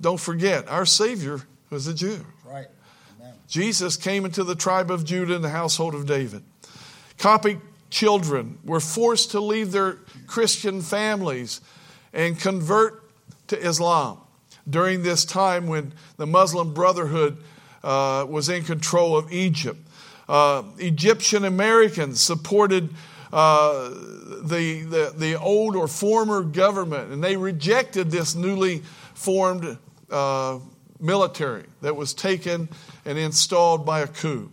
don't 0.00 0.20
forget, 0.20 0.68
our 0.68 0.84
Savior 0.84 1.42
was 1.70 1.86
a 1.86 1.94
Jew. 1.94 2.24
Jesus 3.48 3.96
came 3.96 4.24
into 4.24 4.44
the 4.44 4.54
tribe 4.54 4.90
of 4.90 5.04
Judah 5.04 5.36
and 5.36 5.44
the 5.44 5.50
household 5.50 5.94
of 5.94 6.06
David. 6.06 6.42
Coptic 7.18 7.58
children 7.90 8.58
were 8.64 8.80
forced 8.80 9.30
to 9.30 9.40
leave 9.40 9.72
their 9.72 9.98
Christian 10.26 10.82
families 10.82 11.60
and 12.12 12.38
convert 12.38 13.02
to 13.48 13.58
Islam 13.58 14.18
during 14.68 15.02
this 15.02 15.24
time 15.24 15.66
when 15.66 15.92
the 16.16 16.26
Muslim 16.26 16.74
Brotherhood 16.74 17.38
uh, 17.84 18.26
was 18.28 18.48
in 18.48 18.64
control 18.64 19.16
of 19.16 19.32
Egypt. 19.32 19.78
Uh, 20.28 20.64
Egyptian 20.78 21.44
Americans 21.44 22.20
supported 22.20 22.90
uh, 23.32 23.90
the, 23.90 24.82
the, 24.82 25.14
the 25.16 25.38
old 25.38 25.76
or 25.76 25.86
former 25.86 26.42
government, 26.42 27.12
and 27.12 27.22
they 27.22 27.36
rejected 27.36 28.10
this 28.10 28.34
newly 28.34 28.82
formed 29.14 29.78
uh, 30.10 30.58
military 31.00 31.64
that 31.82 31.96
was 31.96 32.14
taken 32.14 32.68
and 33.04 33.18
installed 33.18 33.84
by 33.84 34.00
a 34.00 34.06
coup. 34.06 34.50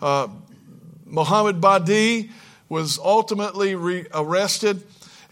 Uh, 0.00 0.28
Muhammad 1.06 1.60
Badi 1.60 2.30
was 2.68 2.98
ultimately 2.98 3.74
re- 3.74 4.06
arrested 4.14 4.82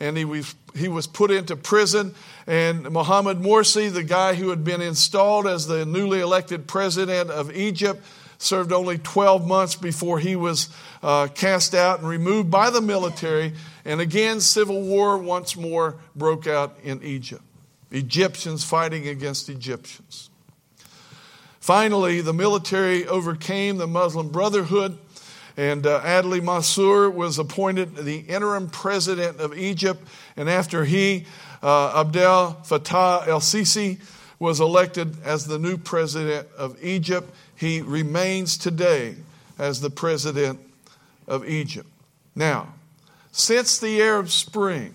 and 0.00 0.16
he 0.16 0.24
was, 0.24 0.54
he 0.74 0.88
was 0.88 1.06
put 1.06 1.30
into 1.30 1.56
prison. 1.56 2.14
And 2.46 2.90
Mohammed 2.90 3.38
Morsi, 3.38 3.92
the 3.92 4.02
guy 4.02 4.34
who 4.34 4.50
had 4.50 4.64
been 4.64 4.80
installed 4.80 5.46
as 5.46 5.66
the 5.66 5.84
newly 5.84 6.20
elected 6.20 6.66
president 6.66 7.30
of 7.30 7.54
Egypt, 7.54 8.04
served 8.38 8.72
only 8.72 8.98
12 8.98 9.46
months 9.46 9.74
before 9.74 10.20
he 10.20 10.36
was 10.36 10.68
uh, 11.02 11.26
cast 11.34 11.74
out 11.74 11.98
and 11.98 12.08
removed 12.08 12.50
by 12.50 12.70
the 12.70 12.80
military. 12.80 13.52
And 13.84 14.00
again, 14.00 14.40
civil 14.40 14.82
war 14.82 15.18
once 15.18 15.56
more 15.56 15.96
broke 16.14 16.46
out 16.46 16.78
in 16.84 17.02
Egypt. 17.02 17.42
Egyptians 17.90 18.64
fighting 18.64 19.08
against 19.08 19.48
Egyptians. 19.48 20.30
Finally, 21.68 22.22
the 22.22 22.32
military 22.32 23.06
overcame 23.06 23.76
the 23.76 23.86
Muslim 23.86 24.30
Brotherhood 24.30 24.96
and 25.58 25.86
uh, 25.86 26.00
Adli 26.00 26.42
Mansur 26.42 27.10
was 27.10 27.38
appointed 27.38 27.94
the 27.94 28.20
interim 28.20 28.70
president 28.70 29.38
of 29.38 29.54
Egypt. 29.54 30.02
And 30.38 30.48
after 30.48 30.86
he, 30.86 31.26
uh, 31.62 32.00
Abdel 32.00 32.62
Fattah 32.64 33.28
el 33.28 33.40
Sisi, 33.40 34.00
was 34.38 34.60
elected 34.60 35.22
as 35.24 35.44
the 35.44 35.58
new 35.58 35.76
president 35.76 36.48
of 36.56 36.82
Egypt, 36.82 37.30
he 37.54 37.82
remains 37.82 38.56
today 38.56 39.16
as 39.58 39.82
the 39.82 39.90
president 39.90 40.58
of 41.26 41.46
Egypt. 41.46 41.90
Now, 42.34 42.72
since 43.30 43.78
the 43.78 44.00
Arab 44.00 44.30
Spring, 44.30 44.94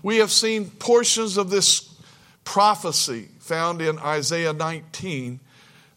we 0.00 0.18
have 0.18 0.30
seen 0.30 0.70
portions 0.70 1.36
of 1.36 1.50
this 1.50 1.92
prophecy 2.44 3.30
found 3.50 3.82
in 3.82 3.98
Isaiah 3.98 4.52
19 4.52 5.40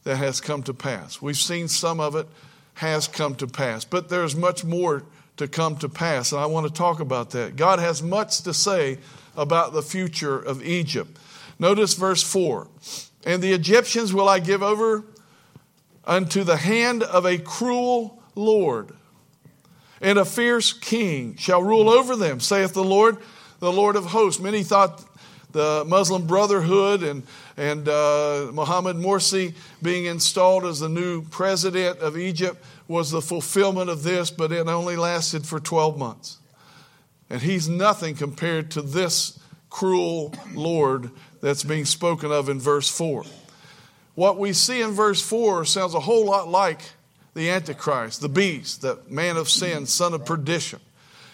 that 0.05 0.15
has 0.15 0.41
come 0.41 0.63
to 0.63 0.73
pass. 0.73 1.21
We've 1.21 1.37
seen 1.37 1.67
some 1.67 1.99
of 1.99 2.15
it 2.15 2.25
has 2.73 3.07
come 3.07 3.35
to 3.35 3.45
pass. 3.45 3.85
But 3.85 4.09
there's 4.09 4.35
much 4.35 4.65
more 4.65 5.03
to 5.37 5.47
come 5.47 5.75
to 5.77 5.87
pass, 5.87 6.31
and 6.31 6.41
I 6.41 6.47
want 6.47 6.65
to 6.65 6.73
talk 6.73 6.99
about 6.99 7.29
that. 7.29 7.55
God 7.55 7.77
has 7.77 8.01
much 8.01 8.41
to 8.41 8.55
say 8.55 8.97
about 9.37 9.71
the 9.71 9.83
future 9.83 10.39
of 10.39 10.63
Egypt. 10.63 11.15
Notice 11.59 11.93
verse 11.93 12.23
4 12.23 12.67
And 13.23 13.43
the 13.43 13.53
Egyptians 13.53 14.15
will 14.15 14.27
I 14.27 14.39
give 14.39 14.63
over 14.63 15.03
unto 16.05 16.43
the 16.43 16.57
hand 16.57 17.03
of 17.03 17.27
a 17.27 17.37
cruel 17.37 18.19
Lord, 18.33 18.95
and 20.01 20.17
a 20.17 20.25
fierce 20.25 20.73
king 20.73 21.35
shall 21.35 21.61
rule 21.61 21.87
over 21.87 22.15
them, 22.15 22.39
saith 22.39 22.73
the 22.73 22.83
Lord, 22.83 23.17
the 23.59 23.71
Lord 23.71 23.95
of 23.95 24.05
hosts. 24.05 24.41
Many 24.41 24.63
thought 24.63 25.05
the 25.53 25.85
Muslim 25.87 26.27
Brotherhood 26.27 27.03
and, 27.03 27.23
and 27.57 27.87
uh, 27.87 28.49
Mohammed 28.51 28.95
Morsi 28.95 29.53
being 29.81 30.05
installed 30.05 30.65
as 30.65 30.79
the 30.79 30.89
new 30.89 31.21
president 31.21 31.99
of 31.99 32.17
Egypt 32.17 32.63
was 32.87 33.11
the 33.11 33.21
fulfillment 33.21 33.89
of 33.89 34.03
this, 34.03 34.31
but 34.31 34.51
it 34.51 34.67
only 34.67 34.95
lasted 34.95 35.45
for 35.45 35.59
12 35.59 35.97
months. 35.97 36.39
And 37.29 37.41
he's 37.41 37.69
nothing 37.69 38.15
compared 38.15 38.71
to 38.71 38.81
this 38.81 39.39
cruel 39.69 40.33
Lord 40.53 41.11
that's 41.41 41.63
being 41.63 41.85
spoken 41.85 42.31
of 42.31 42.49
in 42.49 42.59
verse 42.59 42.89
4. 42.89 43.23
What 44.15 44.37
we 44.37 44.53
see 44.53 44.81
in 44.81 44.91
verse 44.91 45.21
4 45.21 45.65
sounds 45.65 45.95
a 45.95 45.99
whole 45.99 46.25
lot 46.25 46.47
like 46.47 46.81
the 47.33 47.49
Antichrist, 47.49 48.21
the 48.21 48.29
beast, 48.29 48.81
the 48.81 48.99
man 49.09 49.37
of 49.37 49.49
sin, 49.49 49.85
son 49.85 50.13
of 50.13 50.25
perdition. 50.25 50.79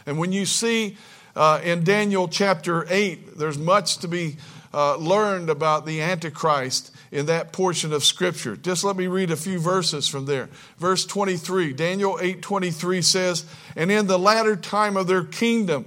And 0.05 0.17
when 0.17 0.31
you 0.31 0.45
see 0.45 0.97
uh, 1.35 1.59
in 1.63 1.83
Daniel 1.83 2.27
chapter 2.27 2.85
8, 2.89 3.37
there's 3.37 3.57
much 3.57 3.97
to 3.97 4.07
be 4.07 4.37
uh, 4.73 4.97
learned 4.97 5.49
about 5.49 5.85
the 5.85 6.01
Antichrist 6.01 6.91
in 7.11 7.25
that 7.25 7.51
portion 7.51 7.91
of 7.91 8.03
Scripture. 8.03 8.55
Just 8.55 8.83
let 8.83 8.95
me 8.95 9.07
read 9.07 9.31
a 9.31 9.35
few 9.35 9.59
verses 9.59 10.07
from 10.07 10.25
there. 10.25 10.49
Verse 10.77 11.05
23, 11.05 11.73
Daniel 11.73 12.19
8 12.21 12.41
23 12.41 13.01
says, 13.01 13.45
And 13.75 13.91
in 13.91 14.07
the 14.07 14.19
latter 14.19 14.55
time 14.55 14.95
of 14.95 15.07
their 15.07 15.23
kingdom, 15.23 15.85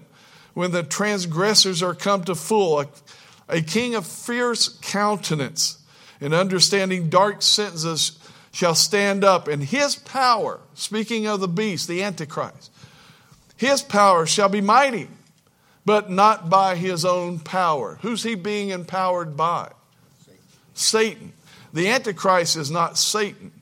when 0.54 0.72
the 0.72 0.82
transgressors 0.82 1.82
are 1.82 1.94
come 1.94 2.24
to 2.24 2.34
full, 2.34 2.80
a, 2.80 2.88
a 3.48 3.62
king 3.62 3.94
of 3.94 4.06
fierce 4.06 4.68
countenance 4.68 5.78
and 6.20 6.34
understanding 6.34 7.08
dark 7.08 7.42
sentences 7.42 8.18
shall 8.52 8.74
stand 8.74 9.24
up, 9.24 9.48
and 9.48 9.62
his 9.62 9.96
power, 9.96 10.60
speaking 10.74 11.26
of 11.26 11.40
the 11.40 11.48
beast, 11.48 11.88
the 11.88 12.02
Antichrist, 12.02 12.70
his 13.56 13.80
power 13.80 14.26
shall 14.26 14.48
be 14.48 14.60
mighty 14.60 15.08
but 15.84 16.10
not 16.10 16.48
by 16.48 16.76
his 16.76 17.04
own 17.04 17.38
power. 17.38 17.98
Who's 18.02 18.22
he 18.22 18.34
being 18.34 18.70
empowered 18.70 19.36
by? 19.36 19.72
Satan. 20.20 20.40
Satan. 20.74 21.32
The 21.72 21.88
Antichrist 21.88 22.56
is 22.56 22.70
not 22.70 22.98
Satan. 22.98 23.52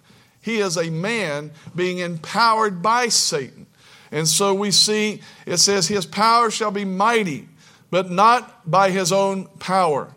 He 0.42 0.58
is 0.58 0.76
a 0.76 0.90
man 0.90 1.52
being 1.74 1.98
empowered 1.98 2.82
by 2.82 3.08
Satan. 3.08 3.66
And 4.10 4.26
so 4.26 4.54
we 4.54 4.70
see 4.70 5.20
it 5.46 5.58
says, 5.58 5.88
His 5.88 6.06
power 6.06 6.50
shall 6.50 6.70
be 6.70 6.84
mighty, 6.84 7.48
but 7.90 8.10
not 8.10 8.68
by 8.68 8.90
his 8.90 9.12
own 9.12 9.46
power. 9.58 10.12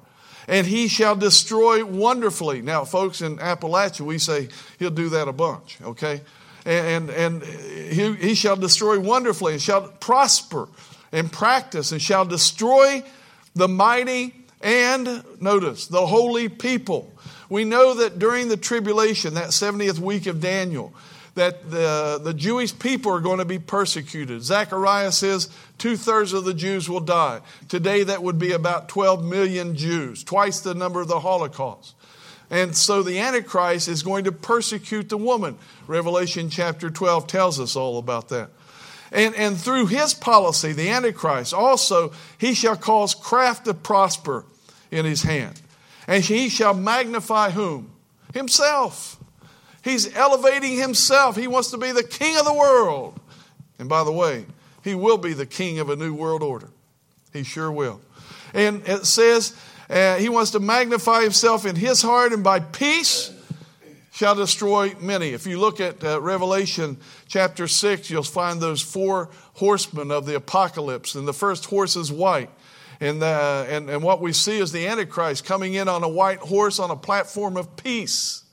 And 0.47 0.67
he 0.67 0.87
shall 0.87 1.15
destroy 1.15 1.85
wonderfully. 1.85 2.61
Now, 2.61 2.83
folks, 2.83 3.21
in 3.21 3.37
Appalachia, 3.37 4.01
we 4.01 4.17
say 4.17 4.49
he'll 4.77 4.89
do 4.89 5.09
that 5.09 5.27
a 5.27 5.33
bunch, 5.33 5.77
okay? 5.81 6.21
And, 6.65 7.09
and, 7.09 7.41
and 7.41 7.43
he, 7.43 8.13
he 8.15 8.35
shall 8.35 8.55
destroy 8.55 8.99
wonderfully 8.99 9.53
and 9.53 9.61
shall 9.61 9.87
prosper 9.87 10.67
and 11.13 11.31
practice 11.31 11.93
and 11.93 12.01
shall 12.01 12.25
destroy 12.25 13.03
the 13.55 13.69
mighty 13.69 14.33
and, 14.61 15.23
notice, 15.39 15.87
the 15.87 16.05
holy 16.05 16.49
people. 16.49 17.13
We 17.49 17.63
know 17.63 17.93
that 17.95 18.17
during 18.17 18.47
the 18.47 18.57
tribulation, 18.57 19.35
that 19.35 19.49
70th 19.49 19.99
week 19.99 20.25
of 20.25 20.41
Daniel, 20.41 20.93
that 21.35 21.69
the, 21.69 22.19
the 22.21 22.33
Jewish 22.33 22.77
people 22.77 23.11
are 23.11 23.19
going 23.19 23.39
to 23.39 23.45
be 23.45 23.59
persecuted. 23.59 24.41
Zechariah 24.41 25.11
says 25.11 25.49
two 25.77 25.97
thirds 25.97 26.33
of 26.33 26.45
the 26.45 26.53
Jews 26.53 26.89
will 26.89 26.99
die. 26.99 27.41
Today, 27.69 28.03
that 28.03 28.23
would 28.23 28.39
be 28.39 28.51
about 28.51 28.89
12 28.89 29.23
million 29.23 29.75
Jews, 29.75 30.23
twice 30.23 30.61
the 30.61 30.73
number 30.73 31.01
of 31.01 31.07
the 31.07 31.19
Holocaust. 31.19 31.95
And 32.49 32.75
so 32.75 33.01
the 33.03 33.19
Antichrist 33.19 33.87
is 33.87 34.03
going 34.03 34.25
to 34.25 34.31
persecute 34.31 35.09
the 35.09 35.17
woman. 35.17 35.57
Revelation 35.87 36.49
chapter 36.49 36.89
12 36.89 37.27
tells 37.27 37.59
us 37.59 37.75
all 37.75 37.97
about 37.97 38.29
that. 38.29 38.49
And, 39.13 39.35
and 39.35 39.57
through 39.57 39.87
his 39.87 40.15
policy, 40.15 40.73
the 40.73 40.89
Antichrist, 40.89 41.53
also 41.53 42.11
he 42.39 42.55
shall 42.55 42.75
cause 42.75 43.13
craft 43.13 43.65
to 43.65 43.75
prosper 43.75 44.43
in 44.89 45.05
his 45.05 45.21
hand. 45.21 45.61
And 46.07 46.23
he 46.23 46.49
shall 46.49 46.73
magnify 46.73 47.51
whom? 47.51 47.91
Himself. 48.33 49.17
He's 49.83 50.15
elevating 50.15 50.77
himself. 50.77 51.35
He 51.35 51.47
wants 51.47 51.69
to 51.71 51.77
be 51.77 51.91
the 51.91 52.03
king 52.03 52.37
of 52.37 52.45
the 52.45 52.53
world. 52.53 53.19
And 53.77 53.87
by 53.87 54.03
the 54.03 54.11
way, 54.11 54.45
he 54.83 54.95
will 54.95 55.17
be 55.17 55.33
the 55.33 55.45
king 55.45 55.77
of 55.77 55.89
a 55.89 55.95
new 55.95 56.13
world 56.13 56.41
order. 56.41 56.69
He 57.31 57.43
sure 57.43 57.71
will. 57.71 58.01
And 58.53 58.81
it 58.87 59.05
says 59.05 59.55
uh, 59.89 60.15
he 60.15 60.29
wants 60.29 60.51
to 60.51 60.59
magnify 60.59 61.21
himself 61.21 61.65
in 61.65 61.75
his 61.75 62.01
heart 62.01 62.33
and 62.33 62.43
by 62.43 62.59
peace 62.59 63.31
shall 64.13 64.35
destroy 64.35 64.93
many. 64.99 65.29
If 65.29 65.47
you 65.47 65.59
look 65.59 65.81
at 65.81 66.03
uh, 66.03 66.21
Revelation 66.21 66.97
chapter 67.27 67.67
6, 67.67 68.11
you'll 68.11 68.21
find 68.21 68.61
those 68.61 68.79
four 68.79 69.29
horsemen 69.55 70.11
of 70.11 70.27
the 70.27 70.35
apocalypse. 70.35 71.15
And 71.15 71.27
the 71.27 71.33
first 71.33 71.65
horse 71.65 71.95
is 71.95 72.11
white. 72.11 72.51
And, 72.99 73.23
uh, 73.23 73.65
and, 73.67 73.89
and 73.89 74.03
what 74.03 74.21
we 74.21 74.31
see 74.31 74.59
is 74.59 74.71
the 74.71 74.85
Antichrist 74.85 75.45
coming 75.45 75.73
in 75.73 75.87
on 75.87 76.03
a 76.03 76.07
white 76.07 76.37
horse 76.37 76.77
on 76.77 76.91
a 76.91 76.95
platform 76.95 77.57
of 77.57 77.75
peace. 77.75 78.43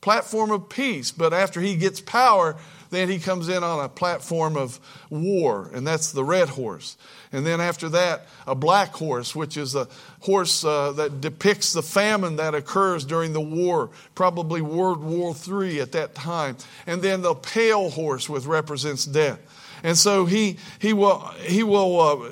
Platform 0.00 0.50
of 0.50 0.70
peace. 0.70 1.12
But 1.12 1.34
after 1.34 1.60
he 1.60 1.76
gets 1.76 2.00
power, 2.00 2.56
then 2.94 3.08
he 3.08 3.18
comes 3.18 3.48
in 3.48 3.62
on 3.62 3.84
a 3.84 3.88
platform 3.88 4.56
of 4.56 4.78
war, 5.10 5.70
and 5.74 5.86
that's 5.86 6.12
the 6.12 6.24
red 6.24 6.48
horse. 6.48 6.96
And 7.32 7.44
then 7.44 7.60
after 7.60 7.88
that, 7.90 8.26
a 8.46 8.54
black 8.54 8.90
horse, 8.90 9.34
which 9.34 9.56
is 9.56 9.74
a 9.74 9.88
horse 10.20 10.64
uh, 10.64 10.92
that 10.92 11.20
depicts 11.20 11.72
the 11.72 11.82
famine 11.82 12.36
that 12.36 12.54
occurs 12.54 13.04
during 13.04 13.32
the 13.32 13.40
war, 13.40 13.90
probably 14.14 14.60
World 14.60 15.02
War 15.02 15.34
III 15.34 15.80
at 15.80 15.92
that 15.92 16.14
time. 16.14 16.56
And 16.86 17.02
then 17.02 17.22
the 17.22 17.34
pale 17.34 17.90
horse, 17.90 18.28
which 18.28 18.44
represents 18.44 19.04
death. 19.04 19.40
And 19.82 19.98
so 19.98 20.26
he, 20.26 20.58
he 20.78 20.92
will, 20.92 21.18
he 21.40 21.62
will 21.62 22.00
uh, 22.00 22.28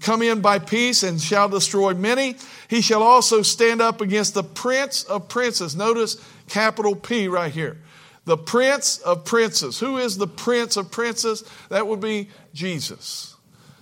come 0.00 0.22
in 0.22 0.40
by 0.40 0.58
peace 0.58 1.02
and 1.02 1.20
shall 1.20 1.48
destroy 1.48 1.94
many. 1.94 2.36
He 2.68 2.80
shall 2.80 3.02
also 3.02 3.42
stand 3.42 3.80
up 3.80 4.00
against 4.00 4.34
the 4.34 4.42
prince 4.42 5.04
of 5.04 5.28
princes. 5.28 5.76
Notice 5.76 6.16
capital 6.48 6.96
P 6.96 7.28
right 7.28 7.52
here. 7.52 7.78
The 8.26 8.36
Prince 8.36 8.98
of 8.98 9.24
Princes. 9.24 9.80
Who 9.80 9.96
is 9.96 10.18
the 10.18 10.26
Prince 10.26 10.76
of 10.76 10.90
Princes? 10.90 11.44
That 11.70 11.86
would 11.86 12.00
be 12.00 12.28
Jesus. 12.52 13.36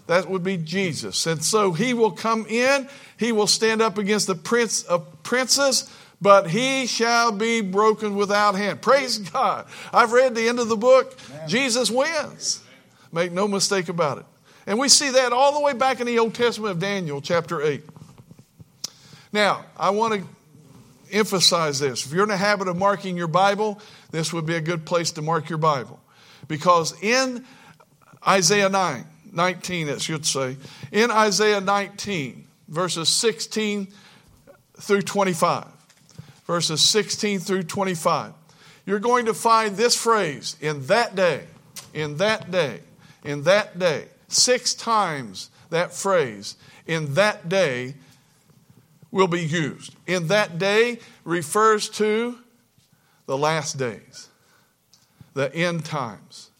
That 0.07 0.29
would 0.29 0.45
be 0.45 0.59
Jesus. 0.59 1.27
And 1.27 1.43
so 1.43 1.73
he 1.73 1.95
will 1.95 2.11
come 2.11 2.47
in, 2.47 2.89
he 3.17 3.33
will 3.33 3.47
stand 3.47 3.81
up 3.83 3.99
against 3.99 4.27
the 4.27 4.35
Prince 4.35 4.83
of 4.83 5.23
Princes, 5.23 5.91
but 6.21 6.51
he 6.51 6.87
shall 6.87 7.33
be 7.33 7.63
broken 7.63 8.17
without 8.17 8.55
hand. 8.55 8.83
Praise 8.83 9.19
God. 9.19 9.67
I've 9.93 10.13
read 10.13 10.35
the 10.35 10.49
end 10.49 10.59
of 10.59 10.69
the 10.69 10.77
book. 10.77 11.17
Jesus 11.49 11.91
wins. 11.91 12.63
Make 13.13 13.33
no 13.33 13.49
mistake 13.49 13.89
about 13.89 14.19
it. 14.19 14.27
And 14.67 14.79
we 14.79 14.89
see 14.89 15.11
that 15.11 15.33
all 15.33 15.53
the 15.53 15.61
way 15.61 15.73
back 15.73 16.01
in 16.01 16.07
the 16.07 16.19
Old 16.19 16.35
Testament 16.35 16.73
of 16.73 16.79
Daniel, 16.79 17.21
chapter 17.21 17.63
8. 17.63 17.83
Now, 19.33 19.65
I 19.77 19.91
want 19.91 20.15
to 20.15 20.27
emphasize 21.13 21.79
this. 21.79 22.07
If 22.07 22.13
you're 22.13 22.23
in 22.23 22.29
the 22.29 22.37
habit 22.37 22.69
of 22.69 22.77
marking 22.77 23.17
your 23.17 23.29
Bible, 23.29 23.81
this 24.15 24.33
would 24.33 24.47
be 24.47 24.55
a 24.55 24.61
good 24.61 24.87
place 24.87 25.11
to 25.13 25.23
mark 25.23 25.49
your 25.49 25.59
Bible. 25.59 26.01
Because 26.47 26.95
in 27.03 27.45
Isaiah 28.27 28.69
9, 28.69 29.05
19, 29.33 29.89
it 29.89 30.01
should 30.01 30.25
say, 30.25 30.57
in 30.93 31.11
Isaiah 31.11 31.61
19, 31.61 32.47
verses 32.69 33.09
16 33.09 33.89
through 34.79 35.03
25, 35.03 35.67
verses 36.47 36.81
16 36.81 37.41
through 37.41 37.65
25, 37.65 38.33
you're 38.87 39.01
going 39.01 39.27
to 39.27 39.35
find 39.35 39.77
this 39.77 39.97
phrase 39.97 40.57
in 40.61 40.87
that 40.87 41.17
day, 41.17 41.45
in 41.93 42.19
that 42.19 42.51
day, 42.51 42.81
in 43.25 43.43
that 43.43 43.79
day. 43.79 44.07
Six 44.29 44.75
times 44.75 45.51
that 45.71 45.93
phrase, 45.93 46.57
in 46.87 47.15
that 47.15 47.49
day, 47.49 47.95
will 49.11 49.29
be 49.29 49.43
used. 49.45 49.95
In 50.07 50.29
that 50.29 50.59
day 50.59 50.99
refers 51.25 51.89
to 51.91 52.39
the 53.27 53.37
last 53.39 53.79
days, 53.79 54.29
the 55.35 55.55
end 55.55 55.85
times, 55.85 56.51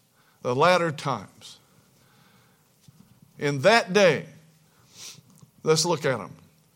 the 0.41 0.55
latter 0.55 0.91
times. 0.91 1.59
In 3.37 3.61
that 3.61 3.93
day, 3.93 4.25
let's 5.63 5.85
look 5.85 6.05
at 6.05 6.17
them. 6.17 6.31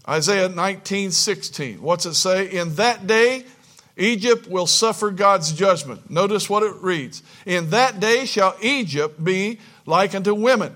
Isaiah 0.07 0.49
19, 0.49 1.11
16. 1.11 1.81
What's 1.81 2.05
it 2.05 2.15
say? 2.15 2.49
In 2.49 2.75
that 2.75 3.07
day, 3.07 3.45
Egypt 3.95 4.47
will 4.47 4.67
suffer 4.67 5.11
God's 5.11 5.51
judgment. 5.51 6.09
Notice 6.09 6.49
what 6.49 6.63
it 6.63 6.75
reads. 6.81 7.21
In 7.45 7.69
that 7.71 7.99
day 7.99 8.25
shall 8.25 8.55
Egypt 8.61 9.23
be 9.23 9.59
like 9.85 10.15
unto 10.15 10.33
women 10.33 10.75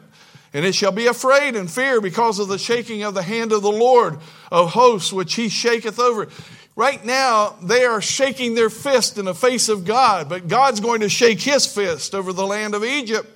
and 0.54 0.66
it 0.66 0.76
shall 0.76 0.92
be 0.92 1.08
afraid 1.08 1.56
and 1.56 1.70
fear 1.70 2.00
because 2.00 2.38
of 2.38 2.48
the 2.48 2.60
shaking 2.60 3.04
of 3.04 3.16
the 3.16 3.24
hand 3.24 3.52
of 3.52 3.64
the 3.64 3.72
Lord 3.72 4.20
of 4.52 4.72
hosts, 4.72 5.12
which 5.12 5.34
he 5.34 5.50
shaketh 5.50 6.00
over. 6.00 6.30
Right 6.76 7.04
now, 7.06 7.56
they 7.62 7.86
are 7.86 8.02
shaking 8.02 8.56
their 8.56 8.70
fist 8.70 9.18
in 9.18 9.26
the 9.26 9.36
face 9.36 9.70
of 9.70 9.86
God, 9.86 10.28
but 10.28 10.48
God's 10.48 10.80
going 10.80 11.02
to 11.02 11.10
shake 11.10 11.42
his 11.42 11.66
fist 11.66 12.16
over 12.16 12.34
the 12.34 12.48
land 12.48 12.74
of 12.74 12.84
Egypt. 12.84 13.30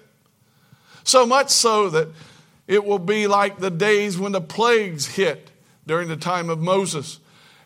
So 1.03 1.25
much 1.25 1.49
so 1.49 1.89
that 1.91 2.07
it 2.67 2.83
will 2.83 2.99
be 2.99 3.27
like 3.27 3.59
the 3.59 3.69
days 3.69 4.17
when 4.17 4.31
the 4.31 4.41
plagues 4.41 5.05
hit 5.05 5.51
during 5.85 6.07
the 6.07 6.17
time 6.17 6.49
of 6.49 6.59
Moses, 6.59 7.19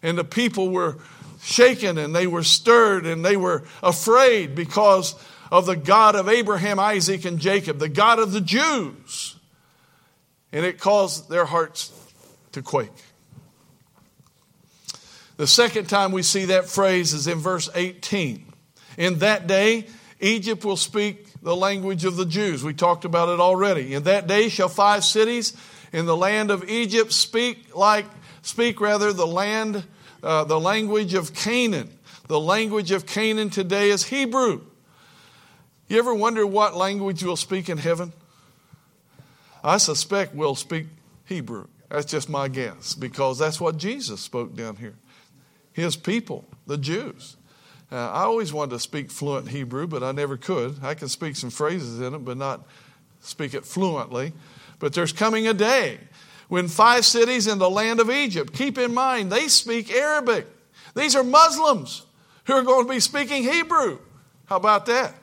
and 0.03 0.17
the 0.17 0.23
people 0.23 0.69
were 0.69 0.97
shaken 1.41 1.97
and 1.97 2.13
they 2.13 2.27
were 2.27 2.43
stirred 2.43 3.05
and 3.05 3.25
they 3.25 3.37
were 3.37 3.63
afraid 3.81 4.53
because 4.53 5.15
of 5.51 5.65
the 5.65 5.75
God 5.75 6.15
of 6.15 6.29
Abraham, 6.29 6.79
Isaac, 6.79 7.25
and 7.25 7.39
Jacob, 7.39 7.79
the 7.79 7.89
God 7.89 8.19
of 8.19 8.31
the 8.31 8.41
Jews 8.41 9.35
and 10.51 10.65
it 10.65 10.79
caused 10.79 11.29
their 11.29 11.45
hearts 11.45 11.91
to 12.51 12.61
quake. 12.61 12.89
The 15.41 15.47
second 15.47 15.89
time 15.89 16.11
we 16.11 16.21
see 16.21 16.45
that 16.45 16.69
phrase 16.69 17.13
is 17.13 17.25
in 17.25 17.39
verse 17.39 17.67
18. 17.73 18.45
In 18.99 19.17
that 19.19 19.47
day, 19.47 19.87
Egypt 20.19 20.63
will 20.63 20.77
speak 20.77 21.25
the 21.41 21.55
language 21.55 22.05
of 22.05 22.15
the 22.15 22.27
Jews. 22.27 22.63
We 22.63 22.75
talked 22.75 23.05
about 23.05 23.27
it 23.29 23.39
already. 23.39 23.95
In 23.95 24.03
that 24.03 24.27
day 24.27 24.49
shall 24.49 24.69
five 24.69 25.03
cities 25.03 25.57
in 25.91 26.05
the 26.05 26.15
land 26.15 26.51
of 26.51 26.69
Egypt 26.69 27.11
speak 27.11 27.75
like 27.75 28.05
speak 28.43 28.79
rather 28.79 29.13
the 29.13 29.25
land 29.25 29.83
uh, 30.21 30.43
the 30.43 30.59
language 30.59 31.15
of 31.15 31.33
Canaan. 31.33 31.89
The 32.27 32.39
language 32.39 32.91
of 32.91 33.07
Canaan 33.07 33.49
today 33.49 33.89
is 33.89 34.03
Hebrew. 34.03 34.61
You 35.87 35.97
ever 35.97 36.13
wonder 36.13 36.45
what 36.45 36.75
language 36.75 37.23
we'll 37.23 37.35
speak 37.35 37.67
in 37.67 37.79
heaven? 37.79 38.13
I 39.63 39.77
suspect 39.77 40.35
we'll 40.35 40.53
speak 40.53 40.85
Hebrew. 41.25 41.65
That's 41.89 42.05
just 42.05 42.29
my 42.29 42.47
guess 42.47 42.93
because 42.93 43.39
that's 43.39 43.59
what 43.59 43.77
Jesus 43.77 44.21
spoke 44.21 44.55
down 44.55 44.75
here. 44.75 44.93
His 45.73 45.95
people, 45.95 46.45
the 46.67 46.77
Jews. 46.77 47.37
Uh, 47.91 47.95
I 47.95 48.21
always 48.21 48.53
wanted 48.53 48.71
to 48.71 48.79
speak 48.79 49.11
fluent 49.11 49.49
Hebrew, 49.49 49.87
but 49.87 50.03
I 50.03 50.11
never 50.11 50.37
could. 50.37 50.77
I 50.81 50.93
can 50.93 51.09
speak 51.09 51.35
some 51.35 51.49
phrases 51.49 51.99
in 51.99 52.13
it, 52.13 52.19
but 52.19 52.37
not 52.37 52.65
speak 53.19 53.53
it 53.53 53.65
fluently. 53.65 54.33
But 54.79 54.93
there's 54.93 55.11
coming 55.11 55.47
a 55.47 55.53
day 55.53 55.99
when 56.47 56.67
five 56.67 57.05
cities 57.05 57.47
in 57.47 57.59
the 57.59 57.69
land 57.69 57.99
of 57.99 58.09
Egypt, 58.09 58.53
keep 58.53 58.77
in 58.77 58.93
mind, 58.93 59.31
they 59.31 59.47
speak 59.47 59.89
Arabic. 59.91 60.47
These 60.95 61.15
are 61.15 61.23
Muslims 61.23 62.05
who 62.45 62.53
are 62.53 62.63
going 62.63 62.87
to 62.87 62.93
be 62.93 62.99
speaking 62.99 63.43
Hebrew. 63.43 63.99
How 64.45 64.57
about 64.57 64.85
that? 64.87 65.13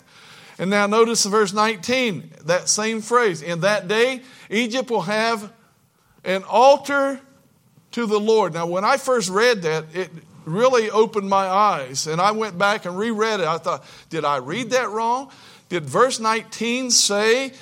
And 0.58 0.70
now 0.70 0.86
notice 0.86 1.24
verse 1.24 1.52
19, 1.52 2.32
that 2.46 2.68
same 2.68 3.00
phrase. 3.00 3.42
In 3.42 3.60
that 3.60 3.88
day, 3.88 4.22
Egypt 4.50 4.90
will 4.90 5.02
have 5.02 5.52
an 6.24 6.44
altar 6.44 7.20
to 7.92 8.06
the 8.06 8.18
Lord. 8.18 8.54
Now, 8.54 8.66
when 8.66 8.84
I 8.84 8.96
first 8.96 9.28
read 9.28 9.62
that, 9.62 9.84
it 9.94 10.10
really 10.48 10.90
opened 10.90 11.28
my 11.28 11.46
eyes. 11.46 12.06
And 12.06 12.20
I 12.20 12.32
went 12.32 12.58
back 12.58 12.84
and 12.84 12.98
reread 12.98 13.40
it. 13.40 13.46
I 13.46 13.58
thought, 13.58 13.84
did 14.10 14.24
I 14.24 14.38
read 14.38 14.70
that 14.70 14.90
wrong? 14.90 15.30
Did 15.68 15.84
verse 15.84 16.18
19 16.18 16.90
say 16.90 17.52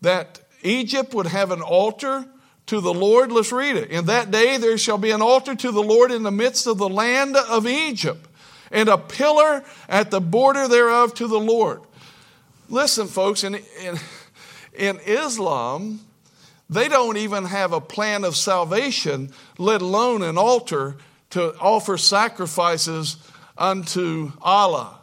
that 0.00 0.40
Egypt 0.62 1.14
would 1.14 1.26
have 1.26 1.50
an 1.50 1.62
altar 1.62 2.26
to 2.66 2.80
the 2.80 2.92
Lord? 2.92 3.30
Let's 3.30 3.52
read 3.52 3.76
it. 3.76 3.90
In 3.90 4.06
that 4.06 4.30
day 4.30 4.56
there 4.56 4.76
shall 4.78 4.98
be 4.98 5.10
an 5.10 5.22
altar 5.22 5.54
to 5.54 5.70
the 5.70 5.82
Lord 5.82 6.10
in 6.10 6.22
the 6.22 6.30
midst 6.30 6.66
of 6.66 6.78
the 6.78 6.88
land 6.88 7.36
of 7.36 7.66
Egypt, 7.66 8.26
and 8.70 8.88
a 8.88 8.98
pillar 8.98 9.64
at 9.88 10.10
the 10.10 10.20
border 10.20 10.66
thereof 10.66 11.14
to 11.14 11.28
the 11.28 11.38
Lord. 11.38 11.82
Listen, 12.68 13.06
folks, 13.06 13.44
in, 13.44 13.54
in, 13.54 13.98
in 14.76 14.98
Islam, 15.06 16.00
they 16.68 16.88
don't 16.88 17.16
even 17.16 17.44
have 17.44 17.72
a 17.72 17.80
plan 17.80 18.24
of 18.24 18.36
salvation, 18.36 19.30
let 19.56 19.82
alone 19.82 20.22
an 20.22 20.36
altar 20.36 20.96
to 21.30 21.56
offer 21.58 21.96
sacrifices 21.98 23.16
unto 23.58 24.32
Allah. 24.40 25.00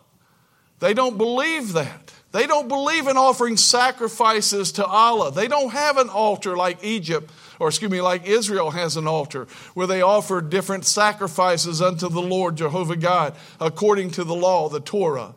They 0.79 0.93
don't 0.93 1.17
believe 1.17 1.73
that. 1.73 2.13
They 2.33 2.47
don't 2.47 2.67
believe 2.67 3.07
in 3.07 3.15
offering 3.15 3.57
sacrifices 3.57 4.71
to 4.73 4.85
Allah. 4.85 5.31
They 5.31 5.47
don't 5.47 5.71
have 5.71 5.97
an 5.97 6.09
altar 6.09 6.57
like 6.57 6.83
Egypt, 6.83 7.31
or 7.59 7.67
excuse 7.67 7.91
me, 7.91 8.01
like 8.01 8.25
Israel 8.25 8.71
has 8.71 8.97
an 8.97 9.07
altar, 9.07 9.47
where 9.75 9.85
they 9.85 10.01
offer 10.01 10.41
different 10.41 10.85
sacrifices 10.85 11.79
unto 11.81 12.09
the 12.09 12.21
Lord 12.21 12.55
Jehovah 12.55 12.95
God 12.95 13.35
according 13.59 14.11
to 14.11 14.23
the 14.23 14.33
law, 14.33 14.67
the 14.67 14.79
Torah. 14.79 15.35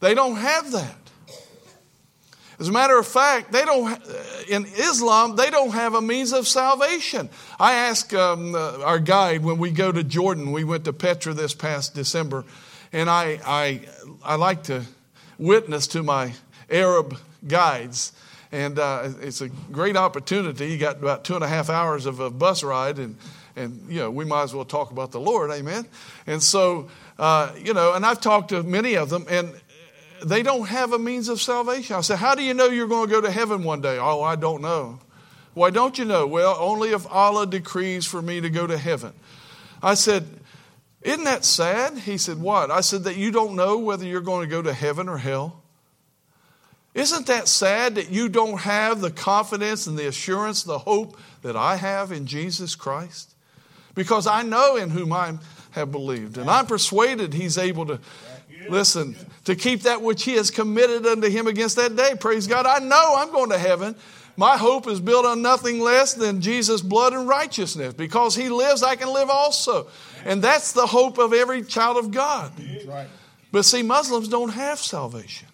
They 0.00 0.12
don't 0.12 0.36
have 0.36 0.72
that. 0.72 1.03
As 2.64 2.70
a 2.70 2.72
matter 2.72 2.98
of 2.98 3.06
fact, 3.06 3.52
they 3.52 3.62
don't, 3.66 4.02
in 4.48 4.64
Islam, 4.64 5.36
they 5.36 5.50
don't 5.50 5.72
have 5.72 5.92
a 5.92 6.00
means 6.00 6.32
of 6.32 6.48
salvation. 6.48 7.28
I 7.60 7.74
ask 7.74 8.14
um, 8.14 8.54
uh, 8.54 8.78
our 8.82 8.98
guide 8.98 9.44
when 9.44 9.58
we 9.58 9.70
go 9.70 9.92
to 9.92 10.02
Jordan, 10.02 10.50
we 10.50 10.64
went 10.64 10.86
to 10.86 10.94
Petra 10.94 11.34
this 11.34 11.52
past 11.52 11.94
December, 11.94 12.42
and 12.90 13.10
I, 13.10 13.38
I, 13.44 13.80
I 14.22 14.36
like 14.36 14.62
to 14.62 14.84
witness 15.38 15.86
to 15.88 16.02
my 16.02 16.32
Arab 16.70 17.18
guides. 17.46 18.14
And 18.50 18.78
uh, 18.78 19.10
it's 19.20 19.42
a 19.42 19.50
great 19.70 19.98
opportunity. 19.98 20.70
You 20.70 20.78
got 20.78 20.96
about 20.96 21.22
two 21.22 21.34
and 21.34 21.44
a 21.44 21.48
half 21.48 21.68
hours 21.68 22.06
of 22.06 22.18
a 22.18 22.30
bus 22.30 22.64
ride, 22.64 22.98
and, 22.98 23.16
and 23.56 23.84
you 23.90 23.98
know, 23.98 24.10
we 24.10 24.24
might 24.24 24.44
as 24.44 24.54
well 24.54 24.64
talk 24.64 24.90
about 24.90 25.12
the 25.12 25.20
Lord, 25.20 25.50
amen? 25.50 25.84
And 26.26 26.42
so, 26.42 26.88
uh, 27.18 27.52
you 27.62 27.74
know, 27.74 27.92
and 27.92 28.06
I've 28.06 28.22
talked 28.22 28.48
to 28.48 28.62
many 28.62 28.96
of 28.96 29.10
them, 29.10 29.26
and 29.28 29.52
they 30.24 30.42
don't 30.42 30.66
have 30.68 30.92
a 30.92 30.98
means 30.98 31.28
of 31.28 31.40
salvation. 31.40 31.96
I 31.96 32.00
said, 32.00 32.18
How 32.18 32.34
do 32.34 32.42
you 32.42 32.54
know 32.54 32.66
you're 32.66 32.88
going 32.88 33.08
to 33.08 33.14
go 33.14 33.20
to 33.20 33.30
heaven 33.30 33.64
one 33.64 33.80
day? 33.80 33.98
Oh, 33.98 34.22
I 34.22 34.36
don't 34.36 34.62
know. 34.62 34.98
Why 35.54 35.70
don't 35.70 35.98
you 35.98 36.04
know? 36.04 36.26
Well, 36.26 36.56
only 36.58 36.90
if 36.90 37.06
Allah 37.10 37.46
decrees 37.46 38.04
for 38.04 38.20
me 38.20 38.40
to 38.40 38.50
go 38.50 38.66
to 38.66 38.76
heaven. 38.76 39.12
I 39.82 39.94
said, 39.94 40.26
Isn't 41.02 41.24
that 41.24 41.44
sad? 41.44 41.98
He 41.98 42.18
said, 42.18 42.40
What? 42.40 42.70
I 42.70 42.80
said, 42.80 43.04
That 43.04 43.16
you 43.16 43.30
don't 43.30 43.56
know 43.56 43.78
whether 43.78 44.04
you're 44.04 44.20
going 44.20 44.48
to 44.48 44.50
go 44.50 44.62
to 44.62 44.72
heaven 44.72 45.08
or 45.08 45.18
hell. 45.18 45.62
Isn't 46.94 47.26
that 47.26 47.48
sad 47.48 47.96
that 47.96 48.10
you 48.10 48.28
don't 48.28 48.60
have 48.60 49.00
the 49.00 49.10
confidence 49.10 49.88
and 49.88 49.98
the 49.98 50.06
assurance, 50.06 50.62
the 50.62 50.78
hope 50.78 51.18
that 51.42 51.56
I 51.56 51.74
have 51.76 52.12
in 52.12 52.26
Jesus 52.26 52.76
Christ? 52.76 53.34
Because 53.96 54.28
I 54.28 54.42
know 54.42 54.76
in 54.76 54.90
whom 54.90 55.12
I 55.12 55.34
have 55.72 55.90
believed, 55.90 56.38
and 56.38 56.48
I'm 56.48 56.66
persuaded 56.66 57.34
He's 57.34 57.58
able 57.58 57.86
to 57.86 58.00
Listen, 58.68 59.16
to 59.44 59.54
keep 59.54 59.82
that 59.82 60.02
which 60.02 60.24
he 60.24 60.34
has 60.34 60.50
committed 60.50 61.06
unto 61.06 61.28
him 61.28 61.46
against 61.46 61.76
that 61.76 61.96
day. 61.96 62.14
Praise 62.18 62.46
God. 62.46 62.66
I 62.66 62.78
know 62.78 63.14
I'm 63.16 63.30
going 63.30 63.50
to 63.50 63.58
heaven 63.58 63.94
My 64.36 64.56
hope 64.56 64.88
is 64.88 65.00
built 65.00 65.24
on 65.24 65.42
nothing 65.42 65.80
less 65.80 66.14
than 66.14 66.40
Jesus' 66.40 66.80
blood 66.80 67.12
and 67.12 67.28
righteousness. 67.28 67.94
Because 67.94 68.34
he 68.34 68.48
lives, 68.48 68.82
I 68.82 68.96
can 68.96 69.12
live 69.12 69.30
also. 69.30 69.88
And 70.24 70.42
that's 70.42 70.72
the 70.72 70.86
hope 70.86 71.18
of 71.18 71.32
every 71.32 71.62
child 71.62 71.96
of 71.96 72.10
God. 72.10 72.52
Right. 72.86 73.06
But 73.52 73.64
see, 73.64 73.82
Muslims 73.82 74.28
don't 74.28 74.50
have 74.50 74.78
salvation. 74.78 75.48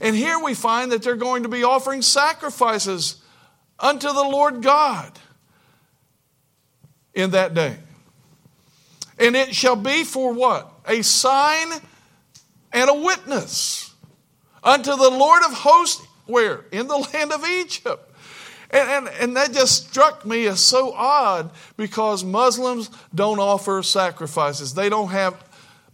And 0.00 0.16
here 0.16 0.38
we 0.38 0.54
find 0.54 0.92
that 0.92 1.02
they're 1.02 1.16
going 1.16 1.42
to 1.42 1.48
be 1.48 1.62
offering 1.62 2.02
sacrifices 2.02 3.16
unto 3.78 4.08
the 4.08 4.22
Lord 4.22 4.62
God 4.62 5.12
in 7.12 7.30
that 7.30 7.54
day. 7.54 7.76
And 9.18 9.36
it 9.36 9.54
shall 9.54 9.76
be 9.76 10.04
for 10.04 10.32
what? 10.32 10.72
A 10.88 11.02
sign 11.02 11.68
and 12.74 12.90
a 12.90 12.94
witness 12.94 13.94
unto 14.62 14.90
the 14.90 15.10
Lord 15.10 15.42
of 15.44 15.52
hosts, 15.52 16.04
where? 16.26 16.66
In 16.72 16.88
the 16.88 16.98
land 17.14 17.32
of 17.32 17.46
Egypt. 17.46 18.10
And, 18.70 18.90
and, 18.90 19.08
and 19.20 19.36
that 19.36 19.52
just 19.52 19.88
struck 19.88 20.26
me 20.26 20.46
as 20.46 20.60
so 20.60 20.92
odd 20.92 21.50
because 21.76 22.24
Muslims 22.24 22.90
don't 23.14 23.38
offer 23.38 23.82
sacrifices, 23.82 24.74
they 24.74 24.88
don't 24.88 25.10
have 25.10 25.42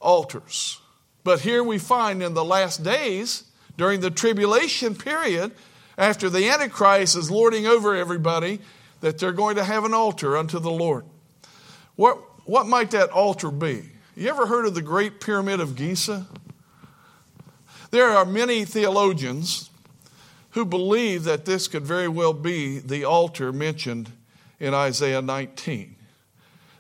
altars. 0.01 0.81
But 1.23 1.41
here 1.41 1.63
we 1.63 1.79
find 1.79 2.23
in 2.23 2.33
the 2.33 2.45
last 2.45 2.83
days, 2.83 3.45
during 3.77 4.01
the 4.01 4.11
tribulation 4.11 4.95
period, 4.95 5.53
after 5.99 6.31
the 6.31 6.49
Antichrist 6.49 7.17
is 7.17 7.31
lording 7.31 7.67
over 7.67 7.95
everybody, 7.95 8.61
that 9.03 9.19
they're 9.19 9.33
going 9.33 9.57
to 9.57 9.65
have 9.65 9.85
an 9.85 9.93
altar 9.93 10.37
unto 10.37 10.59
the 10.59 10.71
Lord. 10.71 11.05
What, 11.97 12.19
what 12.47 12.67
might 12.67 12.91
that 12.93 13.11
altar 13.11 13.51
be? 13.51 13.91
You 14.17 14.29
ever 14.29 14.47
heard 14.47 14.67
of 14.67 14.75
the 14.75 14.83
Great 14.83 15.21
Pyramid 15.21 15.61
of 15.61 15.77
Giza? 15.77 16.27
There 17.91 18.09
are 18.09 18.25
many 18.25 18.65
theologians 18.65 19.71
who 20.51 20.65
believe 20.65 21.25
that 21.25 21.45
this 21.45 21.69
could 21.69 21.85
very 21.85 22.09
well 22.09 22.33
be 22.33 22.79
the 22.79 23.05
altar 23.05 23.53
mentioned 23.53 24.11
in 24.59 24.75
Isaiah 24.75 25.23
19. 25.23 25.97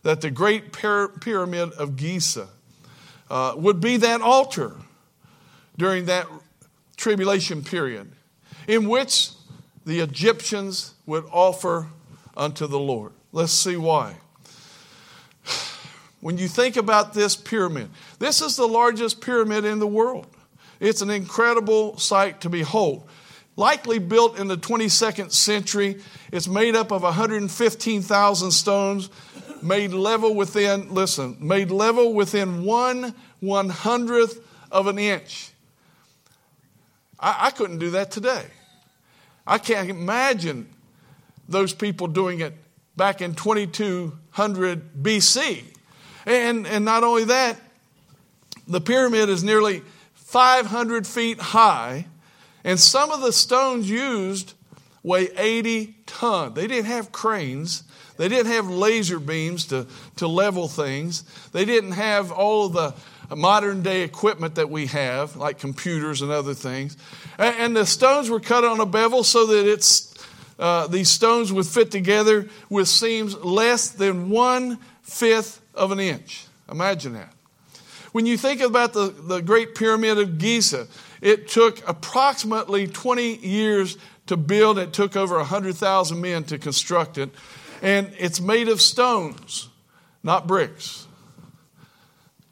That 0.03 0.21
the 0.21 0.31
Great 0.31 0.73
Pyramid 0.73 1.73
of 1.73 1.97
Giza 1.97 2.49
uh, 3.29 3.55
would 3.57 3.81
be 3.81 3.97
that 3.99 4.21
altar 4.21 4.75
during 5.77 6.07
that 6.07 6.27
tribulation 6.97 7.63
period 7.63 8.11
in 8.67 8.89
which 8.89 9.31
the 9.85 10.01
Egyptians 10.01 10.95
would 11.07 11.25
offer 11.33 11.89
unto 12.37 12.67
the 12.67 12.79
Lord. 12.79 13.13
Let's 13.33 13.53
see 13.53 13.77
why. 13.77 14.17
When 16.21 16.37
you 16.37 16.49
think 16.49 16.77
about 16.77 17.15
this 17.15 17.35
pyramid, 17.35 17.89
this 18.19 18.43
is 18.43 18.55
the 18.55 18.69
largest 18.69 19.23
pyramid 19.23 19.65
in 19.65 19.79
the 19.79 19.87
world. 19.87 20.27
It's 20.81 21.03
an 21.03 21.11
incredible 21.11 21.99
sight 21.99 22.41
to 22.41 22.49
behold. 22.49 23.07
Likely 23.57 23.99
built 23.99 24.39
in 24.39 24.49
the 24.49 24.57
22nd 24.57 25.31
century, 25.33 26.01
it's 26.33 26.49
made 26.49 26.75
up 26.75 26.91
of 26.91 27.03
115,000 27.03 28.51
stones, 28.51 29.11
made 29.63 29.93
level 29.93 30.35
within, 30.35 30.93
listen, 30.95 31.37
made 31.39 31.71
level 31.71 32.15
within 32.15 32.65
one 32.65 33.15
one 33.41 33.71
hundredth 33.71 34.47
of 34.71 34.87
an 34.87 34.99
inch. 34.99 35.51
I, 37.19 37.47
I 37.47 37.51
couldn't 37.51 37.79
do 37.79 37.91
that 37.91 38.11
today. 38.11 38.45
I 39.47 39.59
can't 39.59 39.91
imagine 39.91 40.69
those 41.49 41.75
people 41.75 42.07
doing 42.07 42.41
it 42.41 42.55
back 42.97 43.21
in 43.21 43.35
2200 43.35 45.03
BC. 45.03 45.65
And, 46.27 46.67
and 46.67 46.85
not 46.85 47.03
only 47.03 47.25
that, 47.25 47.57
the 48.69 48.81
pyramid 48.81 49.29
is 49.29 49.43
nearly 49.43 49.83
500 50.31 51.09
feet 51.09 51.41
high, 51.41 52.07
and 52.63 52.79
some 52.79 53.11
of 53.11 53.21
the 53.21 53.33
stones 53.33 53.91
used 53.91 54.55
weigh 55.03 55.29
80 55.37 55.97
tons. 56.07 56.55
They 56.55 56.69
didn't 56.69 56.87
have 56.87 57.11
cranes. 57.11 57.83
They 58.17 58.29
didn't 58.29 58.53
have 58.53 58.71
laser 58.71 59.19
beams 59.19 59.67
to, 59.67 59.89
to 60.17 60.29
level 60.29 60.69
things. 60.69 61.25
They 61.51 61.65
didn't 61.65 61.93
have 61.93 62.31
all 62.31 62.67
of 62.67 62.75
the 62.75 63.35
modern 63.35 63.83
day 63.83 64.03
equipment 64.03 64.55
that 64.55 64.71
we 64.71 64.87
have, 64.87 65.35
like 65.35 65.59
computers 65.59 66.23
and 66.23 66.31
other 66.31 66.55
things. 66.55 66.97
And, 67.37 67.57
and 67.57 67.77
the 67.77 67.85
stones 67.85 68.31
were 68.31 68.39
cut 68.39 68.63
on 68.63 68.79
a 68.79 68.87
bevel 68.87 69.25
so 69.25 69.47
that 69.47 69.69
it's, 69.69 70.15
uh, 70.61 70.87
these 70.87 71.11
stones 71.11 71.53
would 71.53 71.67
fit 71.67 71.91
together 71.91 72.49
with 72.69 72.87
seams 72.87 73.35
less 73.35 73.89
than 73.89 74.31
one 74.31 74.79
fifth 75.03 75.61
of 75.75 75.91
an 75.91 75.99
inch. 75.99 76.47
Imagine 76.71 77.15
that. 77.15 77.35
When 78.13 78.27
you 78.27 78.37
think 78.37 78.61
about 78.61 78.93
the, 78.93 79.09
the 79.09 79.41
Great 79.41 79.75
Pyramid 79.75 80.19
of 80.19 80.39
Giza, 80.39 80.89
it 81.21 81.49
took 81.49 81.87
approximately 81.89 82.87
20 82.87 83.37
years 83.37 83.99
to 84.27 84.37
build. 84.37 84.79
It 84.79 84.93
took 84.93 85.17
over 85.17 85.37
100,000 85.37 86.21
men 86.21 86.45
to 86.45 86.59
construct 86.59 87.19
it. 87.19 87.31
And 87.83 88.13
it's 88.19 88.41
made 88.41 88.69
of 88.69 88.81
stones, 88.81 89.69
not 90.23 90.47
bricks. 90.47 91.07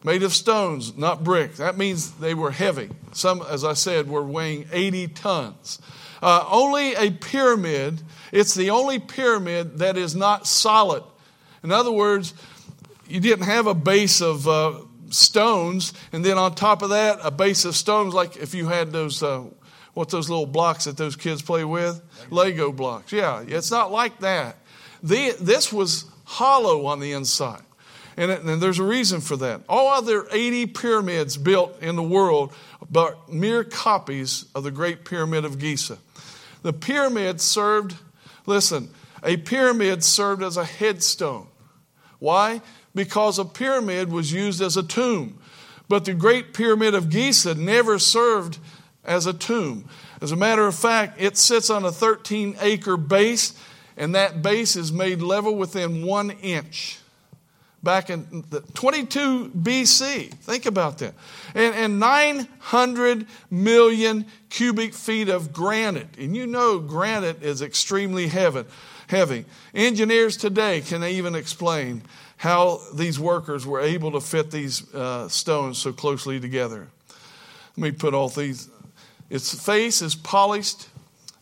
Made 0.05 0.23
of 0.23 0.33
stones, 0.33 0.97
not 0.97 1.25
brick. 1.25 1.57
That 1.57 1.77
means 1.77 2.13
they 2.13 2.33
were 2.33 2.53
heavy. 2.53 2.89
Some, 3.13 3.43
as 3.43 3.65
I 3.65 3.73
said, 3.73 4.09
were 4.09 4.23
weighing 4.23 4.67
80 4.71 5.09
tons. 5.09 5.81
Uh, 6.23 6.45
only 6.49 6.95
a 6.95 7.11
pyramid, 7.11 8.03
it's 8.33 8.55
the 8.55 8.71
only 8.71 9.01
pyramid 9.01 9.79
that 9.79 9.97
is 9.97 10.15
not 10.15 10.47
solid. 10.47 11.03
In 11.65 11.73
other 11.73 11.91
words, 11.91 12.33
you 13.09 13.21
didn't 13.21 13.47
have 13.47 13.67
a 13.67 13.75
base 13.75 14.21
of 14.21 14.47
uh, 14.47 14.81
stones, 15.11 15.93
and 16.13 16.25
then 16.25 16.39
on 16.39 16.55
top 16.55 16.83
of 16.83 16.91
that, 16.91 17.19
a 17.23 17.31
base 17.31 17.65
of 17.65 17.75
stones, 17.75 18.15
like 18.15 18.37
if 18.37 18.55
you 18.55 18.69
had 18.69 18.93
those, 18.93 19.23
uh, 19.23 19.45
what 19.95 20.11
those 20.11 20.29
little 20.29 20.47
blocks 20.47 20.85
that 20.85 20.97
those 20.97 21.17
kids 21.17 21.43
play 21.43 21.65
with? 21.65 22.01
Lego, 22.31 22.35
Lego 22.35 22.73
blocks. 22.73 23.13
Yeah, 23.13 23.45
it's 23.47 23.71
not 23.71 23.91
like 23.91 24.21
that. 24.21 24.57
The, 25.03 25.35
this 25.41 25.73
was 25.73 26.05
hollow 26.25 26.87
on 26.87 27.01
the 27.01 27.13
inside. 27.13 27.63
And, 28.17 28.33
it, 28.33 28.43
and, 28.43 28.61
there's 28.61 28.81
a 28.81 28.85
reason 28.85 29.21
for 29.21 29.37
that. 29.37 29.61
All 29.69 29.89
other 29.89 30.27
80 30.33 30.67
pyramids 30.67 31.37
built 31.37 31.81
in 31.81 31.95
the 31.95 32.03
world 32.03 32.53
are 32.95 33.17
mere 33.29 33.63
copies 33.63 34.47
of 34.57 34.65
the 34.65 34.73
Great 34.73 35.05
Pyramid 35.05 35.45
of 35.45 35.59
Giza. 35.59 35.99
The 36.63 36.73
pyramid 36.73 37.41
served, 37.41 37.95
listen, 38.45 38.91
a 39.23 39.37
pyramid 39.37 40.03
served 40.03 40.43
as 40.43 40.57
a 40.57 40.65
headstone. 40.65 41.47
Why? 42.19 42.61
Because 42.99 43.39
a 43.39 43.45
pyramid 43.45 44.11
was 44.11 44.33
used 44.33 44.61
as 44.61 44.77
a 44.77 44.83
tomb. 44.83 45.39
But 45.89 46.05
the 46.05 46.15
Great 46.15 46.53
Pyramid 46.53 46.97
of 46.97 47.11
Giza 47.11 47.55
never 47.55 47.97
served 47.97 48.59
as 49.05 49.25
a 49.25 49.33
tomb. 49.33 49.89
As 50.21 50.33
a 50.33 50.37
matter 50.37 50.67
of 50.67 50.75
fact, 50.75 51.21
it 51.21 51.37
sits 51.37 51.71
on 51.71 51.85
a 51.85 51.93
13 51.93 52.57
acre 52.61 52.97
base, 52.97 53.57
and 53.97 54.17
that 54.17 54.43
base 54.43 54.75
is 54.75 54.93
made 54.93 55.23
level 55.23 55.55
within 55.55 56.05
one 56.05 56.31
inch 56.43 56.99
back 57.85 58.11
in 58.11 58.43
22 58.75 59.51
BC. 59.51 60.35
Think 60.35 60.67
about 60.67 60.99
that. 60.99 61.15
And, 61.55 61.77
and 61.77 62.01
900 62.01 63.29
million 63.49 64.27
cubic 64.51 64.93
feet 64.93 65.29
of 65.29 65.53
granite. 65.53 66.19
And 66.19 66.35
you 66.35 66.49
know 66.49 66.81
granite 66.81 67.45
is 67.45 67.63
extremely 67.63 68.27
heavy. 68.27 68.65
heavy. 69.07 69.45
Engineers 69.73 70.37
today 70.37 70.81
can 70.81 71.05
even 71.05 71.37
explain 71.37 72.03
how 72.39 72.81
these 72.95 73.21
workers 73.21 73.67
were 73.67 73.81
able 73.81 74.13
to 74.13 74.21
fit 74.21 74.51
these 74.51 74.93
uh, 74.95 75.29
stones 75.29 75.79
so 75.79 75.93
closely 75.93 76.41
together. 76.41 76.89
Let 77.77 77.83
me 77.83 77.91
put 77.93 78.15
all 78.15 78.31
these. 78.31 78.71
Its 79.29 79.53
face 79.55 80.01
is 80.01 80.15
polished 80.15 80.89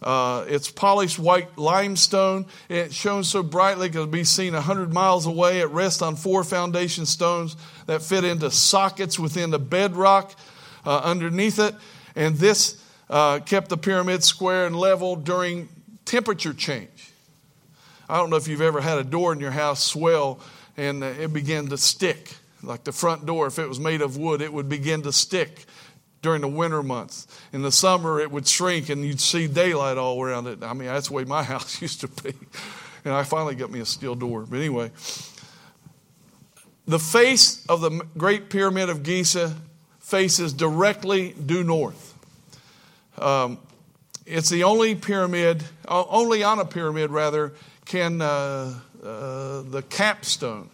uh, 0.02 0.44
it's 0.46 0.70
polished 0.70 1.18
white 1.18 1.56
limestone. 1.56 2.46
It 2.68 2.92
shone 2.92 3.24
so 3.24 3.42
brightly 3.42 3.88
it 3.88 3.92
could 3.92 4.10
be 4.10 4.24
seen 4.24 4.52
a 4.52 4.58
100 4.58 4.92
miles 4.92 5.26
away. 5.26 5.60
It 5.60 5.70
rests 5.70 6.02
on 6.02 6.16
four 6.16 6.44
foundation 6.44 7.06
stones 7.06 7.56
that 7.86 8.02
fit 8.02 8.24
into 8.24 8.50
sockets 8.50 9.18
within 9.18 9.50
the 9.50 9.58
bedrock 9.58 10.34
uh, 10.84 11.00
underneath 11.02 11.58
it. 11.58 11.74
And 12.14 12.36
this 12.36 12.82
uh, 13.08 13.40
kept 13.40 13.68
the 13.68 13.76
pyramid 13.76 14.22
square 14.22 14.66
and 14.66 14.76
level 14.76 15.16
during 15.16 15.68
temperature 16.04 16.52
change. 16.52 17.10
I 18.08 18.18
don't 18.18 18.30
know 18.30 18.36
if 18.36 18.46
you've 18.46 18.60
ever 18.60 18.80
had 18.80 18.98
a 18.98 19.04
door 19.04 19.32
in 19.32 19.40
your 19.40 19.50
house 19.50 19.82
swell 19.82 20.40
and 20.76 21.02
uh, 21.02 21.06
it 21.06 21.32
began 21.32 21.66
to 21.68 21.78
stick. 21.78 22.34
Like 22.62 22.84
the 22.84 22.92
front 22.92 23.26
door, 23.26 23.46
if 23.46 23.58
it 23.58 23.68
was 23.68 23.78
made 23.78 24.02
of 24.02 24.16
wood, 24.16 24.40
it 24.40 24.52
would 24.52 24.68
begin 24.68 25.02
to 25.02 25.12
stick 25.12 25.66
during 26.22 26.40
the 26.40 26.48
winter 26.48 26.82
months. 26.82 27.26
In 27.52 27.62
the 27.62 27.70
summer, 27.70 28.18
it 28.18 28.30
would 28.30 28.48
shrink 28.48 28.88
and 28.88 29.04
you'd 29.04 29.20
see 29.20 29.46
daylight 29.46 29.98
all 29.98 30.20
around 30.20 30.46
it. 30.46 30.62
I 30.62 30.72
mean, 30.72 30.88
that's 30.88 31.08
the 31.08 31.14
way 31.14 31.24
my 31.24 31.42
house 31.54 31.80
used 31.80 32.00
to 32.00 32.08
be. 32.08 32.34
And 33.04 33.14
I 33.14 33.22
finally 33.22 33.54
got 33.54 33.70
me 33.70 33.80
a 33.80 33.86
steel 33.86 34.14
door. 34.14 34.44
But 34.48 34.56
anyway, 34.56 34.90
the 36.86 36.98
face 36.98 37.64
of 37.66 37.80
the 37.80 38.04
Great 38.16 38.50
Pyramid 38.50 38.88
of 38.88 39.02
Giza 39.02 39.54
faces 40.00 40.52
directly 40.52 41.32
due 41.32 41.62
north. 41.62 42.14
Um, 43.18 43.58
it's 44.24 44.48
the 44.48 44.64
only 44.64 44.96
pyramid, 44.96 45.62
only 45.86 46.42
on 46.42 46.58
a 46.58 46.64
pyramid 46.64 47.10
rather, 47.10 47.54
can 47.84 48.20
uh, 48.20 48.74
uh, 49.02 49.62
the 49.62 49.82
capstone 49.88 50.70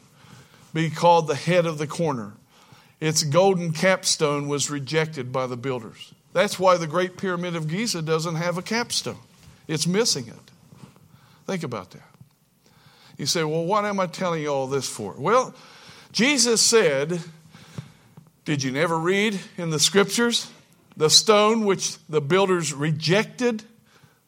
be 0.72 0.90
called 0.90 1.28
the 1.28 1.34
head 1.34 1.66
of 1.66 1.78
the 1.78 1.86
corner 1.86 2.32
its 3.02 3.24
golden 3.24 3.72
capstone 3.72 4.46
was 4.46 4.70
rejected 4.70 5.32
by 5.32 5.48
the 5.48 5.56
builders. 5.56 6.14
That's 6.32 6.56
why 6.56 6.76
the 6.76 6.86
Great 6.86 7.16
Pyramid 7.16 7.56
of 7.56 7.66
Giza 7.66 8.00
doesn't 8.00 8.36
have 8.36 8.58
a 8.58 8.62
capstone. 8.62 9.18
It's 9.66 9.88
missing 9.88 10.28
it. 10.28 10.52
Think 11.44 11.64
about 11.64 11.90
that. 11.90 12.08
You 13.18 13.26
say, 13.26 13.42
well, 13.42 13.64
what 13.64 13.84
am 13.84 13.98
I 13.98 14.06
telling 14.06 14.40
you 14.40 14.50
all 14.50 14.68
this 14.68 14.88
for? 14.88 15.16
Well, 15.18 15.52
Jesus 16.12 16.60
said, 16.60 17.18
Did 18.44 18.62
you 18.62 18.70
never 18.70 18.96
read 18.96 19.40
in 19.56 19.70
the 19.70 19.80
scriptures? 19.80 20.48
The 20.96 21.10
stone 21.10 21.64
which 21.64 21.96
the 22.06 22.20
builders 22.20 22.72
rejected, 22.72 23.64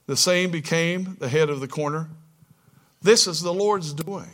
the 0.06 0.16
same 0.16 0.50
became 0.50 1.16
the 1.20 1.28
head 1.28 1.48
of 1.48 1.60
the 1.60 1.68
corner. 1.68 2.08
This 3.04 3.26
is 3.26 3.42
the 3.42 3.52
Lord's 3.52 3.92
doing, 3.92 4.30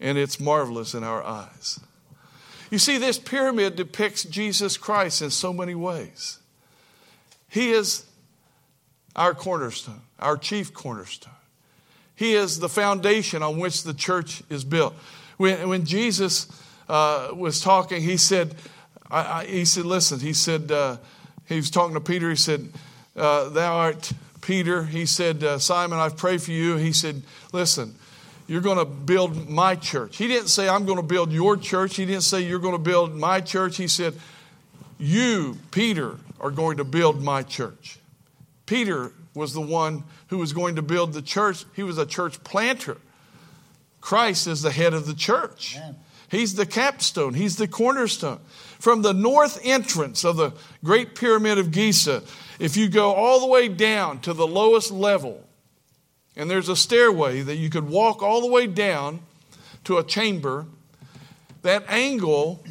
and 0.00 0.16
it's 0.16 0.38
marvelous 0.38 0.94
in 0.94 1.02
our 1.02 1.20
eyes. 1.22 1.80
You 2.70 2.78
see, 2.78 2.96
this 2.96 3.18
pyramid 3.18 3.74
depicts 3.74 4.22
Jesus 4.22 4.76
Christ 4.76 5.20
in 5.20 5.30
so 5.30 5.52
many 5.52 5.74
ways. 5.74 6.38
He 7.48 7.72
is 7.72 8.06
our 9.16 9.34
cornerstone, 9.34 10.02
our 10.20 10.36
chief 10.36 10.72
cornerstone. 10.72 11.32
He 12.14 12.34
is 12.34 12.60
the 12.60 12.68
foundation 12.68 13.42
on 13.42 13.58
which 13.58 13.82
the 13.82 13.94
church 13.94 14.44
is 14.48 14.62
built. 14.62 14.94
When, 15.36 15.68
when 15.68 15.84
Jesus 15.84 16.46
uh, 16.88 17.30
was 17.34 17.60
talking, 17.60 18.00
he 18.00 18.16
said, 18.16 18.54
I, 19.10 19.40
I, 19.40 19.44
he 19.44 19.64
said, 19.64 19.86
listen, 19.86 20.20
he 20.20 20.34
said, 20.34 20.70
uh, 20.70 20.98
he 21.46 21.56
was 21.56 21.70
talking 21.70 21.94
to 21.94 22.00
Peter, 22.00 22.30
he 22.30 22.36
said, 22.36 22.68
uh, 23.16 23.48
thou 23.48 23.76
art 23.76 24.12
Peter. 24.46 24.84
He 24.84 25.06
said, 25.06 25.42
uh, 25.42 25.58
Simon, 25.58 25.98
I've 25.98 26.16
prayed 26.16 26.40
for 26.40 26.52
you. 26.52 26.76
He 26.76 26.92
said, 26.92 27.22
listen, 27.52 27.96
you're 28.46 28.60
going 28.60 28.78
to 28.78 28.84
build 28.84 29.48
my 29.48 29.74
church. 29.74 30.16
He 30.16 30.28
didn't 30.28 30.48
say, 30.48 30.68
I'm 30.68 30.86
going 30.86 30.98
to 30.98 31.02
build 31.02 31.32
your 31.32 31.56
church. 31.56 31.96
He 31.96 32.06
didn't 32.06 32.22
say, 32.22 32.42
you're 32.42 32.60
going 32.60 32.74
to 32.74 32.78
build 32.78 33.16
my 33.16 33.40
church. 33.40 33.76
He 33.76 33.88
said, 33.88 34.14
you, 34.98 35.58
Peter, 35.72 36.16
are 36.40 36.52
going 36.52 36.76
to 36.76 36.84
build 36.84 37.20
my 37.20 37.42
church. 37.42 37.98
Peter 38.66 39.12
was 39.34 39.52
the 39.52 39.60
one 39.60 40.04
who 40.28 40.38
was 40.38 40.52
going 40.52 40.76
to 40.76 40.82
build 40.82 41.12
the 41.12 41.22
church. 41.22 41.64
He 41.74 41.82
was 41.82 41.98
a 41.98 42.06
church 42.06 42.42
planter. 42.44 42.98
Christ 44.00 44.46
is 44.46 44.62
the 44.62 44.70
head 44.70 44.94
of 44.94 45.06
the 45.06 45.14
church. 45.14 45.76
Amen. 45.76 45.96
He's 46.28 46.54
the 46.54 46.66
capstone, 46.66 47.34
he's 47.34 47.56
the 47.56 47.68
cornerstone. 47.68 48.40
From 48.78 49.02
the 49.02 49.14
north 49.14 49.60
entrance 49.64 50.24
of 50.24 50.36
the 50.36 50.52
Great 50.84 51.14
Pyramid 51.14 51.58
of 51.58 51.70
Giza, 51.70 52.22
if 52.58 52.76
you 52.76 52.88
go 52.88 53.12
all 53.12 53.40
the 53.40 53.46
way 53.46 53.68
down 53.68 54.20
to 54.20 54.32
the 54.32 54.46
lowest 54.46 54.90
level, 54.90 55.42
and 56.36 56.50
there's 56.50 56.68
a 56.68 56.76
stairway 56.76 57.40
that 57.42 57.56
you 57.56 57.70
could 57.70 57.88
walk 57.88 58.22
all 58.22 58.40
the 58.40 58.50
way 58.50 58.66
down 58.66 59.20
to 59.84 59.98
a 59.98 60.04
chamber, 60.04 60.66
that 61.62 61.84
angle 61.88 62.62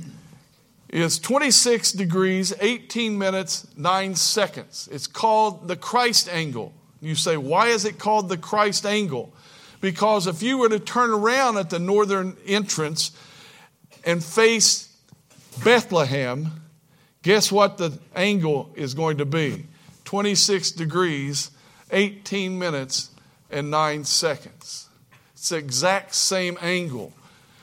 is 0.90 1.20
26 1.20 1.92
degrees, 1.94 2.54
18 2.62 3.18
minutes, 3.18 3.68
9 3.76 4.16
seconds. 4.16 4.88
It's 4.92 5.08
called 5.08 5.68
the 5.68 5.76
Christ 5.76 6.30
angle. 6.30 6.74
You 7.02 7.16
say, 7.16 7.38
why 7.38 7.68
is 7.68 7.86
it 7.86 8.00
called 8.00 8.30
the 8.30 8.38
Christ 8.38 8.86
angle? 8.86 9.34
Because 9.82 10.26
if 10.26 10.42
you 10.42 10.58
were 10.58 10.70
to 10.70 10.80
turn 10.80 11.12
around 11.12 11.58
at 11.58 11.70
the 11.70 11.80
northern 11.80 12.38
entrance 12.46 13.12
and 14.06 14.24
face 14.24 14.96
Bethlehem, 15.64 16.62
guess 17.22 17.52
what 17.52 17.78
the 17.78 18.00
angle 18.16 18.72
is 18.76 18.94
going 18.94 19.18
to 19.18 19.26
be? 19.26 19.66
26 20.16 20.72
degrees, 20.72 21.52
18 21.92 22.58
minutes, 22.58 23.10
and 23.52 23.70
9 23.70 24.06
seconds. 24.06 24.88
It's 25.34 25.50
the 25.50 25.58
exact 25.58 26.16
same 26.16 26.58
angle 26.62 27.12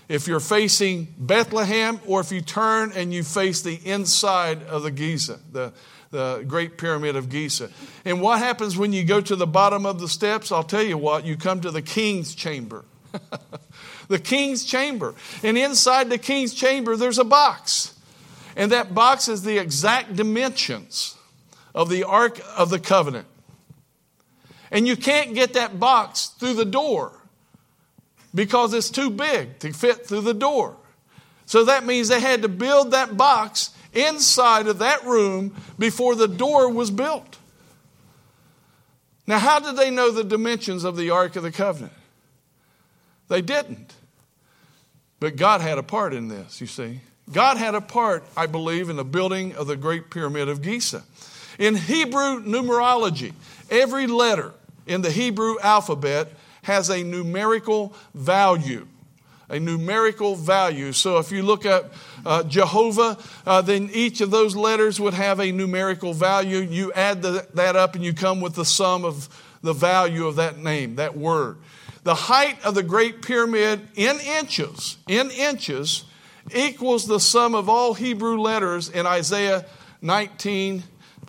if 0.07 0.29
you're 0.29 0.39
facing 0.39 1.15
Bethlehem 1.17 1.99
or 2.07 2.21
if 2.21 2.31
you 2.31 2.43
turn 2.43 2.93
and 2.95 3.11
you 3.11 3.23
face 3.23 3.63
the 3.63 3.81
inside 3.87 4.65
of 4.65 4.83
the 4.83 4.91
Giza, 4.91 5.41
the, 5.51 5.73
the 6.11 6.45
Great 6.47 6.77
Pyramid 6.77 7.17
of 7.17 7.31
Giza. 7.31 7.71
And 8.05 8.21
what 8.21 8.39
happens 8.39 8.77
when 8.77 8.93
you 8.93 9.03
go 9.03 9.23
to 9.23 9.35
the 9.35 9.47
bottom 9.47 9.87
of 9.87 9.99
the 9.99 10.07
steps? 10.07 10.53
I'll 10.53 10.63
tell 10.63 10.83
you 10.83 10.99
what, 10.99 11.25
you 11.25 11.39
come 11.39 11.63
to 11.63 11.71
the 11.71 11.81
king's 11.81 12.35
chamber. 12.35 12.85
the 14.09 14.19
king's 14.19 14.67
chamber. 14.67 15.15
And 15.43 15.57
inside 15.57 16.11
the 16.11 16.19
king's 16.19 16.53
chamber, 16.53 16.97
there's 16.97 17.19
a 17.19 17.25
box. 17.25 17.99
And 18.57 18.71
that 18.73 18.95
box 18.95 19.27
is 19.27 19.43
the 19.43 19.57
exact 19.57 20.17
dimensions 20.17 21.17
of 21.75 21.89
the 21.89 22.05
Ark 22.05 22.41
of 22.57 22.71
the 22.71 22.79
Covenant. 22.79 23.27
And 24.71 24.87
you 24.87 24.97
can't 24.97 25.35
get 25.35 25.55
that 25.55 25.79
box 25.79 26.29
through 26.29 26.55
the 26.55 26.65
door 26.65 27.13
because 28.35 28.73
it's 28.73 28.91
too 28.91 29.11
big 29.11 29.59
to 29.61 29.73
fit 29.73 30.07
through 30.07 30.23
the 30.23 30.35
door. 30.35 30.77
So 31.47 31.65
that 31.65 31.85
means 31.85 32.09
they 32.09 32.21
had 32.21 32.43
to 32.43 32.49
build 32.49 32.93
that 32.93 33.17
box 33.17 33.71
inside 33.93 34.67
of 34.67 34.79
that 34.79 35.05
room 35.05 35.55
before 35.79 36.15
the 36.15 36.29
door 36.29 36.71
was 36.71 36.91
built. 36.91 37.39
Now, 39.27 39.39
how 39.39 39.61
did 39.61 39.77
they 39.77 39.91
know 39.91 40.11
the 40.11 40.25
dimensions 40.25 40.85
of 40.85 40.97
the 40.97 41.11
Ark 41.11 41.37
of 41.37 41.43
the 41.43 41.53
Covenant? 41.53 41.93
They 43.29 43.43
didn't. 43.43 43.95
But 45.21 45.37
God 45.37 45.61
had 45.61 45.79
a 45.79 45.83
part 45.83 46.15
in 46.15 46.29
this, 46.29 46.61
you 46.61 46.67
see. 46.67 47.01
God 47.31 47.57
had 47.57 47.75
a 47.75 47.81
part, 47.81 48.25
I 48.37 48.47
believe, 48.47 48.91
in 48.91 48.97
the 48.97 49.05
building 49.05 49.55
of 49.55 49.67
the 49.67 49.77
Great 49.77 50.11
Pyramid 50.11 50.49
of 50.49 50.61
Giza. 50.61 51.05
In 51.63 51.77
Hebrew 51.77 52.43
numerology, 52.43 53.33
every 53.71 54.09
letter 54.09 54.53
in 54.85 55.01
the 55.01 55.13
Hebrew 55.13 55.61
alphabet 55.61 56.33
has 56.63 56.91
a 56.91 57.05
numerical 57.05 57.95
value. 58.15 58.89
A 59.49 59.61
numerical 59.61 60.35
value. 60.35 60.93
So 60.93 61.19
if 61.19 61.31
you 61.31 61.45
look 61.45 61.65
at 61.65 61.85
uh, 62.27 62.43
Jehovah, 62.43 63.17
uh, 63.47 63.63
then 63.63 63.91
each 63.93 64.21
of 64.21 64.33
those 64.33 64.57
letters 64.57 64.99
would 64.99 65.15
have 65.15 65.39
a 65.39 65.53
numerical 65.53 66.13
value. 66.13 66.59
You 66.59 66.93
add 66.95 67.23
the, 67.23 67.47
that 67.55 67.77
up 67.77 67.95
and 67.95 68.03
you 68.03 68.13
come 68.13 68.41
with 68.41 68.57
the 68.57 68.65
sum 68.65 69.05
of 69.05 69.29
the 69.63 69.73
value 69.73 70.27
of 70.27 70.35
that 70.35 70.59
name, 70.59 70.97
that 70.97 71.17
word. 71.17 71.59
The 72.03 72.17
height 72.17 72.61
of 72.65 72.75
the 72.75 72.83
Great 72.83 73.23
Pyramid 73.23 73.87
in 73.95 74.19
inches, 74.19 74.97
in 75.07 75.31
inches, 75.31 76.07
equals 76.53 77.07
the 77.07 77.21
sum 77.21 77.55
of 77.55 77.69
all 77.69 77.95
Hebrew 77.95 78.41
letters 78.41 78.89
in 78.89 79.07
Isaiah 79.07 79.65
19, 80.01 80.83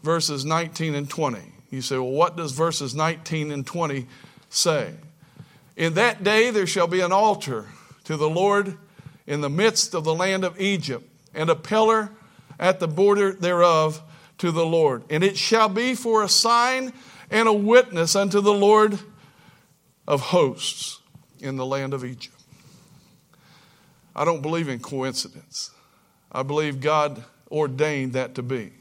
verses 0.03 0.45
19 0.45 0.93
and 0.93 1.09
20. 1.09 1.39
You 1.71 1.81
say, 1.81 1.97
well, 1.97 2.11
what 2.11 2.37
does 2.37 2.51
verses 2.51 2.93
19 2.93 3.51
and 3.51 3.65
20 3.65 4.05
say? 4.49 4.93
In 5.75 5.95
that 5.95 6.23
day 6.23 6.51
there 6.51 6.67
shall 6.67 6.87
be 6.87 6.99
an 6.99 7.11
altar 7.11 7.65
to 8.03 8.15
the 8.15 8.29
Lord 8.29 8.77
in 9.25 9.41
the 9.41 9.49
midst 9.49 9.95
of 9.95 10.03
the 10.03 10.13
land 10.13 10.43
of 10.43 10.59
Egypt, 10.59 11.09
and 11.33 11.49
a 11.49 11.55
pillar 11.55 12.11
at 12.59 12.79
the 12.79 12.87
border 12.87 13.31
thereof 13.31 14.03
to 14.37 14.51
the 14.51 14.65
Lord. 14.65 15.03
And 15.09 15.23
it 15.23 15.37
shall 15.37 15.69
be 15.69 15.95
for 15.95 16.21
a 16.21 16.29
sign 16.29 16.93
and 17.31 17.47
a 17.47 17.53
witness 17.53 18.15
unto 18.15 18.41
the 18.41 18.53
Lord 18.53 18.99
of 20.07 20.19
hosts 20.19 20.99
in 21.39 21.55
the 21.55 21.65
land 21.65 21.93
of 21.93 22.03
Egypt. 22.03 22.35
I 24.15 24.25
don't 24.25 24.41
believe 24.41 24.67
in 24.67 24.79
coincidence. 24.79 25.71
I 26.31 26.43
believe 26.43 26.81
God 26.81 27.23
ordained 27.49 28.13
that 28.13 28.35
to 28.35 28.43
be. 28.43 28.73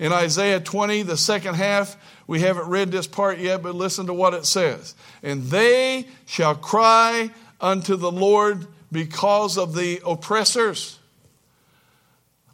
In 0.00 0.14
Isaiah 0.14 0.60
20, 0.60 1.02
the 1.02 1.16
second 1.18 1.56
half, 1.56 1.94
we 2.26 2.40
haven't 2.40 2.68
read 2.68 2.90
this 2.90 3.06
part 3.06 3.38
yet, 3.38 3.62
but 3.62 3.74
listen 3.74 4.06
to 4.06 4.14
what 4.14 4.32
it 4.32 4.46
says. 4.46 4.94
And 5.22 5.42
they 5.44 6.06
shall 6.24 6.54
cry 6.54 7.28
unto 7.60 7.96
the 7.96 8.10
Lord 8.10 8.66
because 8.90 9.58
of 9.58 9.74
the 9.74 10.00
oppressors. 10.06 10.98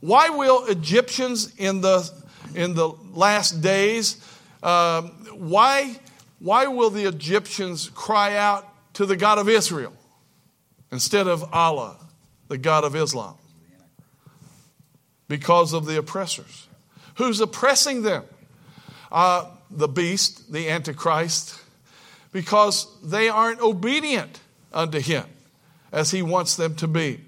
Why 0.01 0.29
will 0.29 0.67
Egyptians 0.67 1.55
in 1.57 1.83
the, 1.83 2.11
in 2.57 2.75
the 2.75 2.89
last 3.13 3.63
days, 3.63 4.17
um, 4.65 5.11
why, 5.33 6.01
why 6.41 6.67
will 6.67 6.91
the 6.91 7.05
Egyptians 7.05 7.89
cry 7.91 8.37
out 8.37 8.67
to 8.95 9.07
the 9.07 9.17
God 9.17 9.39
of 9.39 9.49
Israel 9.49 9.93
instead 10.91 11.29
of 11.29 11.55
Allah, 11.55 11.97
the 12.49 12.59
God 12.59 12.83
of 12.83 12.97
Islam? 12.97 13.37
Because 15.29 15.73
of 15.73 15.87
the 15.87 15.97
oppressors. 15.97 16.67
Who's 17.17 17.41
oppressing 17.41 18.03
them? 18.03 18.25
Uh, 19.11 19.47
the 19.71 19.89
beast, 19.89 20.53
the 20.53 20.69
Antichrist, 20.69 21.61
because 22.33 22.87
they 23.03 23.29
aren't 23.29 23.61
obedient 23.61 24.41
unto 24.73 25.01
him 25.01 25.25
as 25.93 26.11
he 26.11 26.23
wants 26.23 26.57
them 26.57 26.75
to 26.77 26.87
be. 26.87 27.21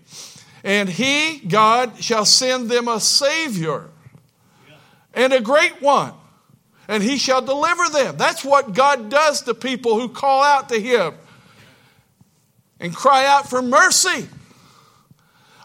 And 0.62 0.88
he, 0.88 1.38
God, 1.38 2.02
shall 2.02 2.24
send 2.24 2.68
them 2.68 2.88
a 2.88 3.00
Savior 3.00 3.88
and 5.14 5.32
a 5.32 5.40
great 5.40 5.80
one, 5.80 6.12
and 6.86 7.02
he 7.02 7.16
shall 7.16 7.40
deliver 7.40 7.88
them. 7.88 8.16
That's 8.16 8.44
what 8.44 8.74
God 8.74 9.08
does 9.08 9.42
to 9.42 9.54
people 9.54 9.98
who 9.98 10.08
call 10.08 10.42
out 10.42 10.68
to 10.68 10.80
him 10.80 11.14
and 12.78 12.94
cry 12.94 13.26
out 13.26 13.48
for 13.48 13.62
mercy. 13.62 14.28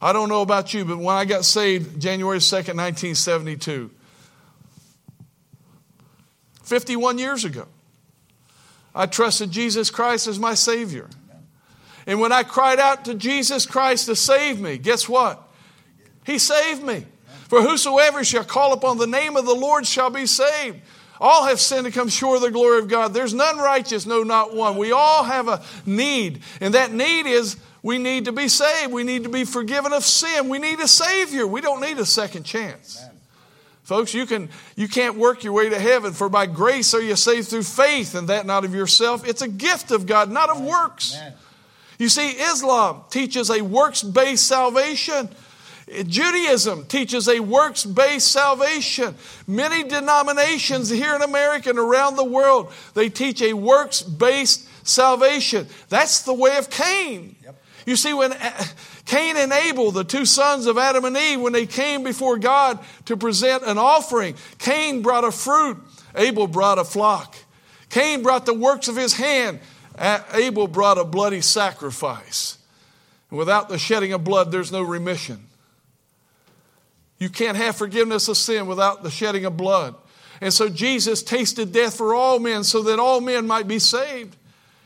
I 0.01 0.13
don't 0.13 0.29
know 0.29 0.41
about 0.41 0.73
you, 0.73 0.86
but 0.86 0.97
when 0.97 1.15
I 1.15 1.25
got 1.25 1.45
saved 1.45 2.01
January 2.01 2.39
2nd, 2.39 2.75
1972, 2.75 3.91
51 6.63 7.17
years 7.17 7.45
ago. 7.45 7.67
I 8.95 9.06
trusted 9.06 9.52
Jesus 9.52 9.89
Christ 9.89 10.28
as 10.28 10.39
my 10.39 10.54
Savior. 10.54 11.10
And 12.06 12.19
when 12.19 12.32
I 12.32 12.43
cried 12.43 12.80
out 12.80 13.06
to 13.06 13.15
Jesus 13.15 13.65
Christ 13.65 14.08
to 14.08 14.15
save 14.15 14.60
me, 14.60 14.78
guess 14.78 15.08
what? 15.08 15.41
He 16.26 16.38
saved 16.38 16.84
me. 16.84 17.06
For 17.47 17.62
whosoever 17.62 18.23
shall 18.23 18.43
call 18.43 18.73
upon 18.73 18.97
the 18.97 19.08
name 19.08 19.36
of 19.36 19.45
the 19.45 19.54
Lord 19.54 19.86
shall 19.86 20.10
be 20.10 20.26
saved. 20.26 20.82
All 21.19 21.45
have 21.45 21.60
sinned 21.60 21.86
and 21.86 21.95
come 21.95 22.10
short 22.10 22.38
of 22.38 22.41
the 22.41 22.52
glory 22.52 22.80
of 22.80 22.88
God. 22.88 23.13
There's 23.13 23.34
none 23.34 23.58
righteous, 23.58 24.06
no, 24.06 24.23
not 24.23 24.56
one. 24.56 24.76
We 24.78 24.91
all 24.91 25.23
have 25.23 25.47
a 25.47 25.63
need, 25.86 26.41
and 26.60 26.73
that 26.73 26.91
need 26.91 27.28
is 27.28 27.56
we 27.82 27.97
need 27.97 28.26
to 28.26 28.32
be 28.32 28.47
saved. 28.47 28.91
We 28.91 29.04
need 29.04 29.23
to 29.23 29.30
be 29.30 29.45
forgiven 29.45 29.93
of 29.93 30.04
sin. 30.04 30.49
We 30.49 30.60
need 30.60 30.80
a 30.80 30.88
Savior. 30.88 31.45
We 31.45 31.62
don't 31.62 31.82
need 31.82 31.99
a 31.99 32.06
second 32.06 32.43
chance. 32.43 32.99
Amen. 32.99 33.12
Folks, 33.84 34.13
you, 34.13 34.26
can, 34.26 34.50
you 34.76 34.88
can't 34.88 35.17
work 35.17 35.43
your 35.43 35.54
way 35.54 35.69
to 35.69 35.78
heaven, 35.78 36.13
for 36.13 36.30
by 36.30 36.46
grace 36.46 36.93
are 36.93 37.02
you 37.02 37.15
saved 37.17 37.50
through 37.50 37.63
faith, 37.63 38.15
and 38.15 38.30
that 38.30 38.46
not 38.46 38.63
of 38.63 38.74
yourself. 38.74 39.28
It's 39.28 39.41
a 39.41 39.48
gift 39.48 39.91
of 39.91 40.06
God, 40.06 40.32
not 40.32 40.50
of 40.50 40.62
works. 40.62 41.15
Amen. 41.17 41.34
You 42.00 42.10
see, 42.10 42.30
Islam 42.30 43.04
teaches 43.10 43.50
a 43.50 43.62
works 43.62 44.02
based 44.02 44.48
salvation. 44.48 45.30
Judaism 46.08 46.86
teaches 46.86 47.28
a 47.28 47.39
works 47.41 47.86
based 47.86 48.32
salvation. 48.32 49.15
Many 49.48 49.84
denominations 49.84 50.89
here 50.89 51.15
in 51.15 51.22
America 51.22 51.69
and 51.69 51.78
around 51.78 52.15
the 52.15 52.24
world, 52.24 52.72
they 52.93 53.10
teach 53.10 53.41
a 53.41 53.54
works 53.54 54.02
based 54.02 54.67
salvation. 54.88 55.67
That's 55.89 56.22
the 56.22 56.34
way 56.34 56.58
of 56.58 56.69
Cain. 56.69 57.36
Yep. 57.43 57.62
You 57.86 57.96
see, 57.96 58.13
when 58.13 58.34
Cain 59.06 59.36
and 59.38 59.52
Abel, 59.52 59.91
the 59.91 60.04
two 60.04 60.26
sons 60.26 60.67
of 60.67 60.78
Adam 60.78 61.06
and 61.06 61.17
Eve, 61.17 61.41
when 61.41 61.54
they 61.54 61.65
came 61.65 62.04
before 62.04 62.38
God 62.38 62.80
to 63.06 63.17
present 63.17 63.63
an 63.63 63.78
offering, 63.78 64.36
Cain 64.58 65.02
brought 65.02 65.24
a 65.24 65.32
fruit, 65.32 65.78
Abel 66.15 66.48
brought 66.48 66.80
a 66.80 66.86
flock. 66.86 67.36
Cain 67.89 68.24
brought 68.24 68.46
the 68.46 68.54
works 68.54 68.88
of 68.88 68.96
his 68.96 69.13
hand, 69.13 69.60
Abel 70.34 70.67
brought 70.67 70.98
a 70.98 71.04
bloody 71.04 71.41
sacrifice. 71.41 72.58
Without 73.30 73.67
the 73.67 73.78
shedding 73.78 74.13
of 74.13 74.24
blood, 74.24 74.52
there's 74.52 74.72
no 74.72 74.82
remission. 74.82 75.48
You 77.17 77.30
can't 77.30 77.58
have 77.58 77.76
forgiveness 77.76 78.28
of 78.28 78.38
sin 78.38 78.67
without 78.67 79.04
the 79.04 79.10
shedding 79.10 79.46
of 79.46 79.58
blood. 79.58 79.96
And 80.41 80.54
so 80.54 80.69
Jesus 80.69 81.24
tasted 81.24 81.72
death 81.72 81.96
for 81.96 82.13
all 82.13 82.38
men 82.39 82.63
so 82.63 82.84
that 82.84 83.00
all 83.00 83.22
men 83.22 83.48
might 83.48 83.67
be 83.67 83.80
saved. 83.80 84.36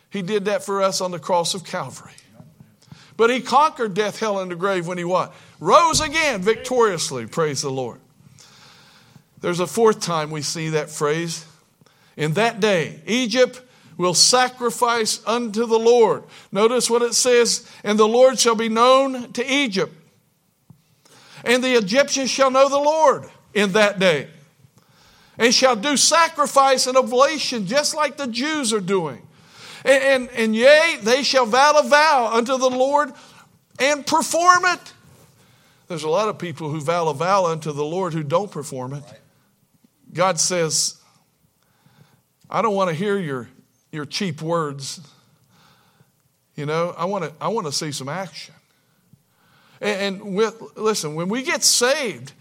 He 0.09 0.21
did 0.21 0.45
that 0.45 0.63
for 0.63 0.81
us 0.81 1.01
on 1.01 1.11
the 1.11 1.19
cross 1.19 1.53
of 1.53 1.63
Calvary. 1.63 2.13
But 3.17 3.31
he 3.31 3.41
conquered 3.41 3.95
death, 3.95 4.19
hell, 4.19 4.39
and 4.39 4.51
the 4.51 4.55
grave 4.55 4.87
when 4.87 4.99
he 4.99 5.03
what? 5.03 5.33
Rose 5.59 5.99
again 5.99 6.41
victoriously. 6.41 7.25
Praise 7.25 7.63
the 7.63 7.71
Lord. 7.71 7.99
There's 9.41 9.59
a 9.59 9.67
fourth 9.67 9.99
time 9.99 10.29
we 10.29 10.43
see 10.43 10.69
that 10.69 10.89
phrase. 10.89 11.45
In 12.15 12.33
that 12.33 12.59
day, 12.59 13.01
Egypt 13.07 13.61
will 13.97 14.13
sacrifice 14.13 15.21
unto 15.25 15.65
the 15.65 15.79
Lord. 15.79 16.23
Notice 16.51 16.89
what 16.89 17.01
it 17.01 17.15
says, 17.15 17.67
and 17.83 17.97
the 17.97 18.07
Lord 18.07 18.39
shall 18.39 18.55
be 18.55 18.69
known 18.69 19.33
to 19.33 19.51
Egypt. 19.51 19.93
And 21.43 21.63
the 21.63 21.73
Egyptians 21.73 22.29
shall 22.29 22.51
know 22.51 22.69
the 22.69 22.77
Lord 22.77 23.29
in 23.53 23.71
that 23.71 23.97
day, 23.97 24.27
and 25.37 25.53
shall 25.53 25.75
do 25.75 25.97
sacrifice 25.97 26.85
and 26.85 26.97
oblation 26.97 27.65
just 27.65 27.95
like 27.95 28.17
the 28.17 28.27
Jews 28.27 28.71
are 28.73 28.79
doing. 28.79 29.26
And, 29.85 30.03
and, 30.03 30.29
and 30.31 30.55
yea, 30.55 30.97
they 31.01 31.23
shall 31.23 31.45
vow 31.45 31.73
a 31.77 31.87
vow 31.87 32.31
unto 32.33 32.57
the 32.57 32.69
Lord 32.69 33.13
and 33.79 34.05
perform 34.05 34.65
it. 34.65 34.93
There's 35.87 36.03
a 36.03 36.09
lot 36.09 36.27
of 36.27 36.37
people 36.37 36.69
who 36.69 36.81
vow 36.81 37.07
a 37.07 37.13
vow 37.13 37.45
unto 37.45 37.71
the 37.71 37.85
Lord 37.85 38.13
who 38.13 38.23
don't 38.23 38.51
perform 38.51 38.93
it. 38.93 39.03
God 40.13 40.39
says, 40.39 40.99
I 42.49 42.61
don't 42.61 42.75
want 42.75 42.89
to 42.89 42.95
hear 42.95 43.17
your, 43.17 43.49
your 43.91 44.05
cheap 44.05 44.41
words. 44.41 44.99
You 46.55 46.65
know, 46.65 46.93
I 46.97 47.05
want 47.05 47.25
to, 47.25 47.33
I 47.39 47.49
want 47.49 47.67
to 47.67 47.71
see 47.71 47.91
some 47.91 48.09
action. 48.09 48.53
And, 49.79 50.21
and 50.23 50.35
with, 50.35 50.61
listen, 50.75 51.15
when 51.15 51.29
we 51.29 51.43
get 51.43 51.63
saved, 51.63 52.33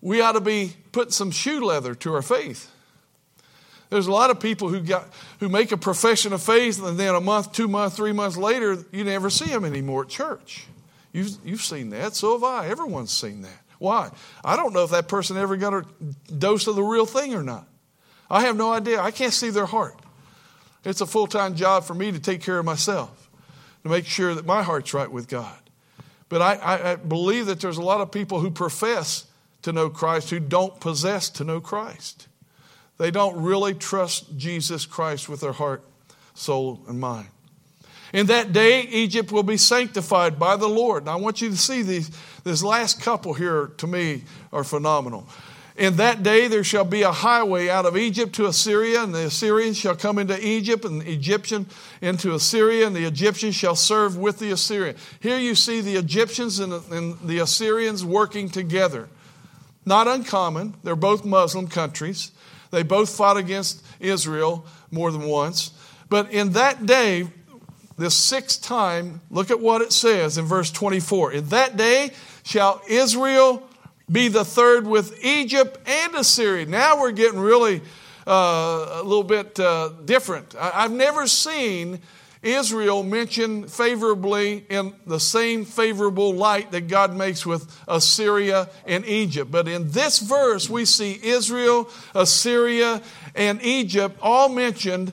we 0.00 0.20
ought 0.20 0.32
to 0.32 0.40
be 0.40 0.74
putting 0.92 1.12
some 1.12 1.30
shoe 1.30 1.64
leather 1.64 1.94
to 1.96 2.14
our 2.14 2.22
faith. 2.22 2.70
There's 3.90 4.06
a 4.06 4.12
lot 4.12 4.30
of 4.30 4.38
people 4.38 4.68
who 4.68 4.80
got 4.80 5.08
who 5.40 5.48
make 5.48 5.72
a 5.72 5.76
profession 5.76 6.32
of 6.32 6.42
faith, 6.42 6.82
and 6.82 6.98
then 6.98 7.14
a 7.14 7.20
month, 7.20 7.52
two 7.52 7.68
months, 7.68 7.96
three 7.96 8.12
months 8.12 8.36
later, 8.36 8.78
you 8.92 9.04
never 9.04 9.28
see 9.30 9.46
them 9.46 9.64
anymore 9.64 10.02
at 10.02 10.08
church. 10.08 10.66
You've, 11.12 11.36
you've 11.44 11.62
seen 11.62 11.90
that, 11.90 12.14
so 12.14 12.34
have 12.34 12.44
I. 12.44 12.68
Everyone's 12.68 13.10
seen 13.10 13.42
that. 13.42 13.60
Why? 13.78 14.10
I 14.44 14.56
don't 14.56 14.72
know 14.72 14.84
if 14.84 14.90
that 14.90 15.08
person 15.08 15.36
ever 15.36 15.56
got 15.56 15.74
a 15.74 15.84
dose 16.32 16.66
of 16.66 16.76
the 16.76 16.82
real 16.82 17.06
thing 17.06 17.34
or 17.34 17.42
not. 17.42 17.66
I 18.30 18.42
have 18.42 18.56
no 18.56 18.72
idea. 18.72 19.00
I 19.00 19.10
can't 19.10 19.32
see 19.32 19.50
their 19.50 19.66
heart. 19.66 19.98
It's 20.84 21.00
a 21.00 21.06
full 21.06 21.26
time 21.26 21.56
job 21.56 21.84
for 21.84 21.94
me 21.94 22.12
to 22.12 22.20
take 22.20 22.42
care 22.42 22.58
of 22.58 22.64
myself, 22.64 23.28
to 23.82 23.88
make 23.88 24.06
sure 24.06 24.34
that 24.34 24.46
my 24.46 24.62
heart's 24.62 24.94
right 24.94 25.10
with 25.10 25.28
God. 25.28 25.58
But 26.28 26.42
I, 26.42 26.54
I, 26.54 26.92
I 26.92 26.96
believe 26.96 27.46
that 27.46 27.60
there's 27.60 27.76
a 27.76 27.82
lot 27.82 28.00
of 28.00 28.12
people 28.12 28.38
who 28.38 28.50
profess 28.50 29.26
to 29.62 29.72
know 29.72 29.90
Christ 29.90 30.30
who 30.30 30.38
don't 30.38 30.78
possess 30.78 31.28
to 31.30 31.44
know 31.44 31.60
Christ. 31.60 32.28
They 33.00 33.10
don't 33.10 33.42
really 33.42 33.72
trust 33.72 34.36
Jesus 34.36 34.84
Christ 34.84 35.26
with 35.26 35.40
their 35.40 35.54
heart, 35.54 35.82
soul, 36.34 36.82
and 36.86 37.00
mind. 37.00 37.28
In 38.12 38.26
that 38.26 38.52
day, 38.52 38.82
Egypt 38.82 39.32
will 39.32 39.42
be 39.42 39.56
sanctified 39.56 40.38
by 40.38 40.56
the 40.56 40.68
Lord. 40.68 41.06
Now, 41.06 41.12
I 41.12 41.16
want 41.16 41.40
you 41.40 41.48
to 41.48 41.56
see 41.56 41.80
these. 41.80 42.10
This 42.44 42.62
last 42.62 43.00
couple 43.00 43.32
here, 43.32 43.68
to 43.78 43.86
me, 43.86 44.24
are 44.52 44.64
phenomenal. 44.64 45.26
In 45.78 45.96
that 45.96 46.22
day, 46.22 46.46
there 46.46 46.62
shall 46.62 46.84
be 46.84 47.00
a 47.00 47.10
highway 47.10 47.70
out 47.70 47.86
of 47.86 47.96
Egypt 47.96 48.34
to 48.34 48.44
Assyria, 48.44 49.02
and 49.02 49.14
the 49.14 49.24
Assyrians 49.24 49.78
shall 49.78 49.96
come 49.96 50.18
into 50.18 50.38
Egypt, 50.46 50.84
and 50.84 51.00
the 51.00 51.10
Egyptian 51.10 51.68
into 52.02 52.34
Assyria, 52.34 52.86
and 52.86 52.94
the 52.94 53.06
Egyptians 53.06 53.54
shall 53.54 53.76
serve 53.76 54.18
with 54.18 54.40
the 54.40 54.50
Assyrian. 54.50 54.94
Here 55.20 55.38
you 55.38 55.54
see 55.54 55.80
the 55.80 55.96
Egyptians 55.96 56.58
and, 56.58 56.74
and 56.92 57.18
the 57.20 57.38
Assyrians 57.38 58.04
working 58.04 58.50
together. 58.50 59.08
Not 59.86 60.06
uncommon. 60.06 60.74
They're 60.82 60.96
both 60.96 61.24
Muslim 61.24 61.66
countries. 61.66 62.32
They 62.70 62.82
both 62.82 63.14
fought 63.14 63.36
against 63.36 63.84
Israel 63.98 64.64
more 64.90 65.10
than 65.10 65.22
once. 65.22 65.72
But 66.08 66.32
in 66.32 66.52
that 66.52 66.86
day, 66.86 67.28
this 67.96 68.14
sixth 68.14 68.62
time, 68.62 69.20
look 69.30 69.50
at 69.50 69.60
what 69.60 69.82
it 69.82 69.92
says 69.92 70.38
in 70.38 70.46
verse 70.46 70.70
24. 70.70 71.32
In 71.32 71.48
that 71.48 71.76
day 71.76 72.10
shall 72.42 72.80
Israel 72.88 73.68
be 74.10 74.28
the 74.28 74.44
third 74.44 74.86
with 74.86 75.22
Egypt 75.24 75.78
and 75.86 76.14
Assyria. 76.14 76.66
Now 76.66 77.00
we're 77.00 77.12
getting 77.12 77.38
really 77.38 77.82
uh, 78.26 79.00
a 79.00 79.02
little 79.02 79.22
bit 79.22 79.58
uh, 79.60 79.90
different. 80.04 80.54
I, 80.58 80.72
I've 80.74 80.92
never 80.92 81.26
seen 81.26 82.00
Israel 82.42 83.02
mentioned 83.02 83.70
favorably 83.70 84.64
in 84.70 84.94
the 85.06 85.20
same 85.20 85.66
favorable 85.66 86.32
light 86.32 86.70
that 86.72 86.88
God 86.88 87.14
makes 87.14 87.44
with 87.44 87.70
Assyria 87.86 88.70
and 88.86 89.04
Egypt. 89.04 89.50
But 89.50 89.68
in 89.68 89.90
this 89.90 90.20
verse, 90.20 90.68
we 90.70 90.86
see 90.86 91.20
Israel, 91.22 91.90
Assyria, 92.14 93.02
and 93.34 93.62
Egypt 93.62 94.18
all 94.22 94.48
mentioned 94.48 95.12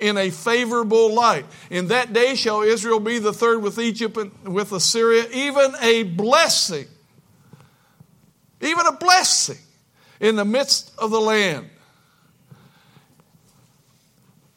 in 0.00 0.18
a 0.18 0.30
favorable 0.30 1.14
light. 1.14 1.46
In 1.70 1.86
that 1.88 2.12
day 2.12 2.34
shall 2.34 2.62
Israel 2.62 2.98
be 2.98 3.20
the 3.20 3.32
third 3.32 3.62
with 3.62 3.78
Egypt 3.78 4.16
and 4.16 4.32
with 4.52 4.72
Assyria, 4.72 5.26
even 5.32 5.72
a 5.80 6.02
blessing. 6.02 6.86
Even 8.60 8.86
a 8.86 8.92
blessing 8.92 9.58
in 10.18 10.34
the 10.34 10.44
midst 10.44 10.92
of 10.98 11.12
the 11.12 11.20
land. 11.20 11.68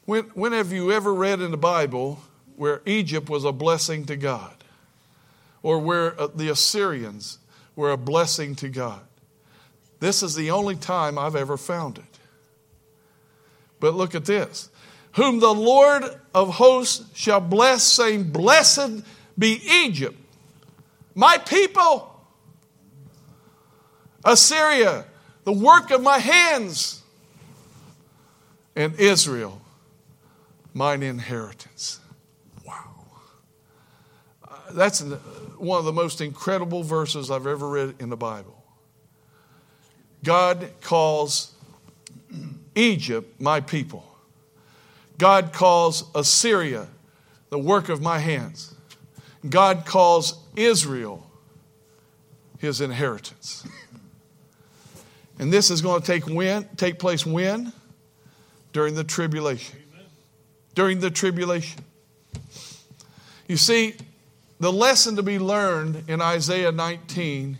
When, 0.06 0.24
when 0.34 0.52
have 0.52 0.72
you 0.72 0.92
ever 0.92 1.12
read 1.12 1.40
in 1.40 1.50
the 1.50 1.56
Bible 1.56 2.20
where 2.54 2.80
Egypt 2.86 3.28
was 3.28 3.44
a 3.44 3.52
blessing 3.52 4.06
to 4.06 4.16
God? 4.16 4.54
Or 5.62 5.80
where 5.80 6.18
uh, 6.18 6.28
the 6.28 6.48
Assyrians 6.48 7.38
were 7.74 7.90
a 7.90 7.96
blessing 7.96 8.54
to 8.56 8.68
God? 8.68 9.00
This 9.98 10.22
is 10.22 10.36
the 10.36 10.52
only 10.52 10.76
time 10.76 11.18
I've 11.18 11.34
ever 11.34 11.56
found 11.56 11.98
it. 11.98 12.04
But 13.80 13.94
look 13.94 14.14
at 14.14 14.24
this. 14.24 14.70
Whom 15.14 15.40
the 15.40 15.52
Lord 15.52 16.04
of 16.34 16.54
hosts 16.54 17.04
shall 17.14 17.40
bless, 17.40 17.82
saying, 17.82 18.30
Blessed 18.30 19.02
be 19.36 19.60
Egypt, 19.84 20.16
my 21.14 21.38
people. 21.38 22.12
Assyria, 24.24 25.04
the 25.44 25.52
work 25.52 25.90
of 25.90 26.02
my 26.02 26.18
hands. 26.18 27.02
And 28.74 28.94
Israel, 29.00 29.62
mine 30.76 31.02
inheritance. 31.02 32.00
Wow. 32.62 33.06
Uh, 34.46 34.72
that's 34.72 35.00
one 35.56 35.78
of 35.78 35.86
the 35.86 35.92
most 35.92 36.20
incredible 36.20 36.82
verses 36.82 37.30
I've 37.30 37.46
ever 37.46 37.66
read 37.66 37.94
in 37.98 38.10
the 38.10 38.16
Bible. 38.16 38.62
God 40.22 40.68
calls 40.82 41.54
Egypt 42.74 43.40
my 43.40 43.60
people. 43.60 44.04
God 45.16 45.54
calls 45.54 46.04
Assyria 46.14 46.88
the 47.48 47.58
work 47.58 47.88
of 47.88 48.02
my 48.02 48.18
hands. 48.18 48.74
God 49.48 49.86
calls 49.86 50.44
Israel 50.56 51.26
his 52.58 52.82
inheritance. 52.82 53.66
And 55.38 55.50
this 55.50 55.70
is 55.70 55.80
going 55.80 56.02
to 56.02 56.06
take 56.06 56.26
when 56.26 56.68
take 56.76 56.98
place 56.98 57.24
when? 57.24 57.72
During 58.74 58.94
the 58.94 59.04
tribulation 59.04 59.85
during 60.76 61.00
the 61.00 61.10
tribulation. 61.10 61.82
You 63.48 63.56
see, 63.56 63.96
the 64.60 64.70
lesson 64.70 65.16
to 65.16 65.22
be 65.22 65.38
learned 65.38 66.04
in 66.06 66.20
Isaiah 66.20 66.70
19 66.70 67.58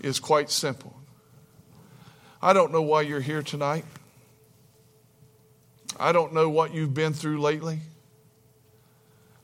is 0.00 0.18
quite 0.18 0.50
simple. 0.50 0.94
I 2.42 2.52
don't 2.52 2.72
know 2.72 2.82
why 2.82 3.02
you're 3.02 3.20
here 3.20 3.42
tonight. 3.42 3.84
I 5.98 6.10
don't 6.10 6.32
know 6.32 6.50
what 6.50 6.74
you've 6.74 6.92
been 6.92 7.12
through 7.12 7.40
lately. 7.40 7.78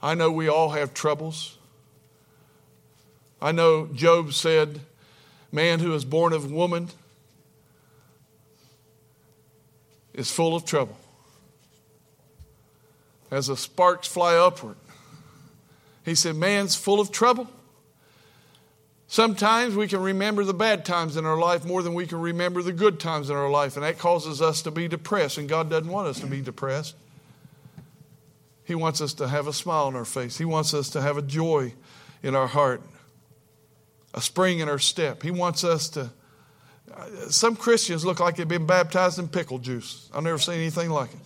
I 0.02 0.14
know 0.14 0.32
we 0.32 0.48
all 0.48 0.70
have 0.70 0.92
troubles. 0.92 1.56
I 3.40 3.52
know 3.52 3.86
Job 3.86 4.32
said, 4.32 4.80
Man 5.52 5.78
who 5.78 5.94
is 5.94 6.04
born 6.04 6.32
of 6.32 6.50
woman 6.50 6.88
is 10.12 10.30
full 10.30 10.56
of 10.56 10.64
trouble. 10.64 10.96
As 13.31 13.49
the 13.49 13.57
sparks 13.57 14.09
fly 14.09 14.37
upward, 14.37 14.76
he 16.05 16.14
said, 16.14 16.37
Man's 16.37 16.74
full 16.74 17.01
of 17.01 17.12
trouble. 17.12 17.49
Sometimes 19.07 19.74
we 19.74 19.89
can 19.89 20.01
remember 20.01 20.45
the 20.45 20.55
bad 20.55 20.85
times 20.85 21.16
in 21.16 21.24
our 21.24 21.39
life 21.39 21.64
more 21.64 21.83
than 21.83 21.95
we 21.95 22.07
can 22.07 22.20
remember 22.20 22.62
the 22.62 22.72
good 22.72 23.01
times 23.01 23.31
in 23.31 23.37
our 23.37 23.49
life, 23.49 23.76
and 23.76 23.85
that 23.85 23.99
causes 23.99 24.43
us 24.43 24.62
to 24.62 24.70
be 24.70 24.87
depressed, 24.87 25.39
and 25.39 25.49
God 25.49 25.70
doesn't 25.70 25.91
want 25.91 26.09
us 26.09 26.20
to 26.20 26.26
be 26.26 26.43
depressed. 26.43 26.95
He 28.64 28.74
wants 28.74 29.01
us 29.01 29.14
to 29.14 29.29
have 29.29 29.47
a 29.47 29.53
smile 29.55 29.87
on 29.87 29.97
our 29.97 30.05
face, 30.05 30.37
He 30.37 30.45
wants 30.45 30.74
us 30.74 30.91
to 30.91 31.01
have 31.01 31.16
a 31.16 31.22
joy 31.22 31.72
in 32.22 32.35
our 32.35 32.47
heart, 32.47 32.83
a 34.12 34.20
spring 34.20 34.59
in 34.59 34.68
our 34.68 34.79
step. 34.79 35.22
He 35.22 35.31
wants 35.31 35.64
us 35.64 35.89
to. 35.91 36.11
Some 37.29 37.55
Christians 37.55 38.05
look 38.05 38.18
like 38.18 38.37
they've 38.37 38.49
been 38.49 38.66
baptized 38.66 39.18
in 39.18 39.29
pickle 39.29 39.59
juice. 39.59 40.11
I've 40.12 40.24
never 40.24 40.39
seen 40.39 40.55
anything 40.55 40.91
like 40.91 41.12
it. 41.12 41.20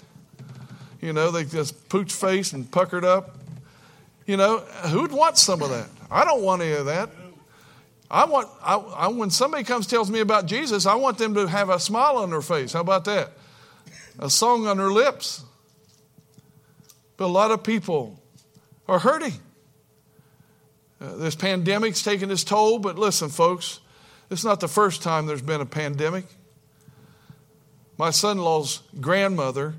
You 1.02 1.12
know, 1.12 1.32
they 1.32 1.44
just 1.44 1.88
pooch 1.88 2.12
face 2.12 2.52
and 2.52 2.70
puckered 2.70 3.04
up. 3.04 3.36
You 4.24 4.36
know, 4.36 4.58
who'd 4.58 5.10
want 5.10 5.36
some 5.36 5.60
of 5.60 5.70
that? 5.70 5.88
I 6.10 6.24
don't 6.24 6.42
want 6.42 6.62
any 6.62 6.72
of 6.72 6.86
that. 6.86 7.10
I 8.08 8.24
want, 8.24 8.48
I, 8.62 8.76
I, 8.76 9.08
when 9.08 9.30
somebody 9.30 9.64
comes 9.64 9.86
tells 9.86 10.10
me 10.10 10.20
about 10.20 10.46
Jesus, 10.46 10.86
I 10.86 10.94
want 10.94 11.18
them 11.18 11.34
to 11.34 11.48
have 11.48 11.70
a 11.70 11.80
smile 11.80 12.18
on 12.18 12.30
their 12.30 12.40
face. 12.40 12.72
How 12.72 12.80
about 12.80 13.04
that? 13.06 13.32
A 14.20 14.30
song 14.30 14.66
on 14.66 14.76
their 14.76 14.92
lips. 14.92 15.44
But 17.16 17.24
a 17.24 17.32
lot 17.32 17.50
of 17.50 17.64
people 17.64 18.22
are 18.86 19.00
hurting. 19.00 19.32
Uh, 21.00 21.16
this 21.16 21.34
pandemic's 21.34 22.02
taking 22.02 22.30
its 22.30 22.44
toll, 22.44 22.78
but 22.78 22.96
listen, 22.96 23.28
folks, 23.28 23.80
it's 24.30 24.44
not 24.44 24.60
the 24.60 24.68
first 24.68 25.02
time 25.02 25.26
there's 25.26 25.42
been 25.42 25.60
a 25.60 25.66
pandemic. 25.66 26.26
My 27.98 28.10
son 28.10 28.38
in 28.38 28.44
law's 28.44 28.82
grandmother 29.00 29.74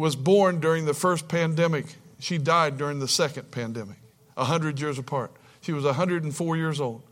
was 0.00 0.16
born 0.16 0.58
during 0.58 0.86
the 0.86 0.94
first 0.94 1.28
pandemic. 1.28 1.86
She 2.18 2.38
died 2.38 2.76
during 2.76 2.98
the 2.98 3.08
second 3.08 3.50
pandemic, 3.50 3.98
100 4.34 4.80
years 4.80 4.98
apart. 4.98 5.30
She 5.60 5.72
was 5.72 5.84
104 5.84 6.56
years 6.56 6.80
old. 6.80 7.02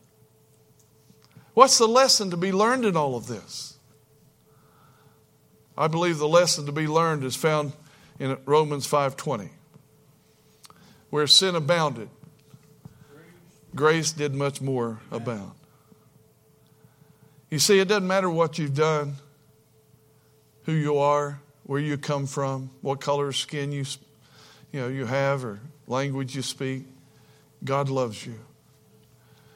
What's 1.54 1.78
the 1.78 1.86
lesson 1.86 2.30
to 2.30 2.36
be 2.36 2.50
learned 2.50 2.84
in 2.84 2.96
all 2.96 3.14
of 3.16 3.26
this? 3.26 3.78
I 5.76 5.86
believe 5.86 6.18
the 6.18 6.28
lesson 6.28 6.66
to 6.66 6.72
be 6.72 6.88
learned 6.88 7.22
is 7.24 7.36
found 7.36 7.72
in 8.18 8.36
Romans 8.44 8.86
5:20. 8.86 9.50
Where 11.10 11.26
sin 11.26 11.54
abounded, 11.54 12.08
grace 13.74 14.12
did 14.12 14.34
much 14.34 14.60
more 14.60 15.00
abound. 15.10 15.52
You 17.50 17.58
see, 17.58 17.78
it 17.78 17.88
doesn't 17.88 18.06
matter 18.06 18.28
what 18.28 18.58
you've 18.58 18.74
done, 18.74 19.16
who 20.64 20.72
you 20.72 20.98
are, 20.98 21.40
where 21.68 21.78
you 21.78 21.98
come 21.98 22.26
from, 22.26 22.70
what 22.80 22.98
color 22.98 23.28
of 23.28 23.36
skin 23.36 23.70
you, 23.70 23.84
you, 24.72 24.80
know, 24.80 24.88
you 24.88 25.04
have, 25.04 25.44
or 25.44 25.60
language 25.86 26.34
you 26.34 26.40
speak. 26.40 26.84
God 27.62 27.90
loves 27.90 28.24
you. 28.24 28.40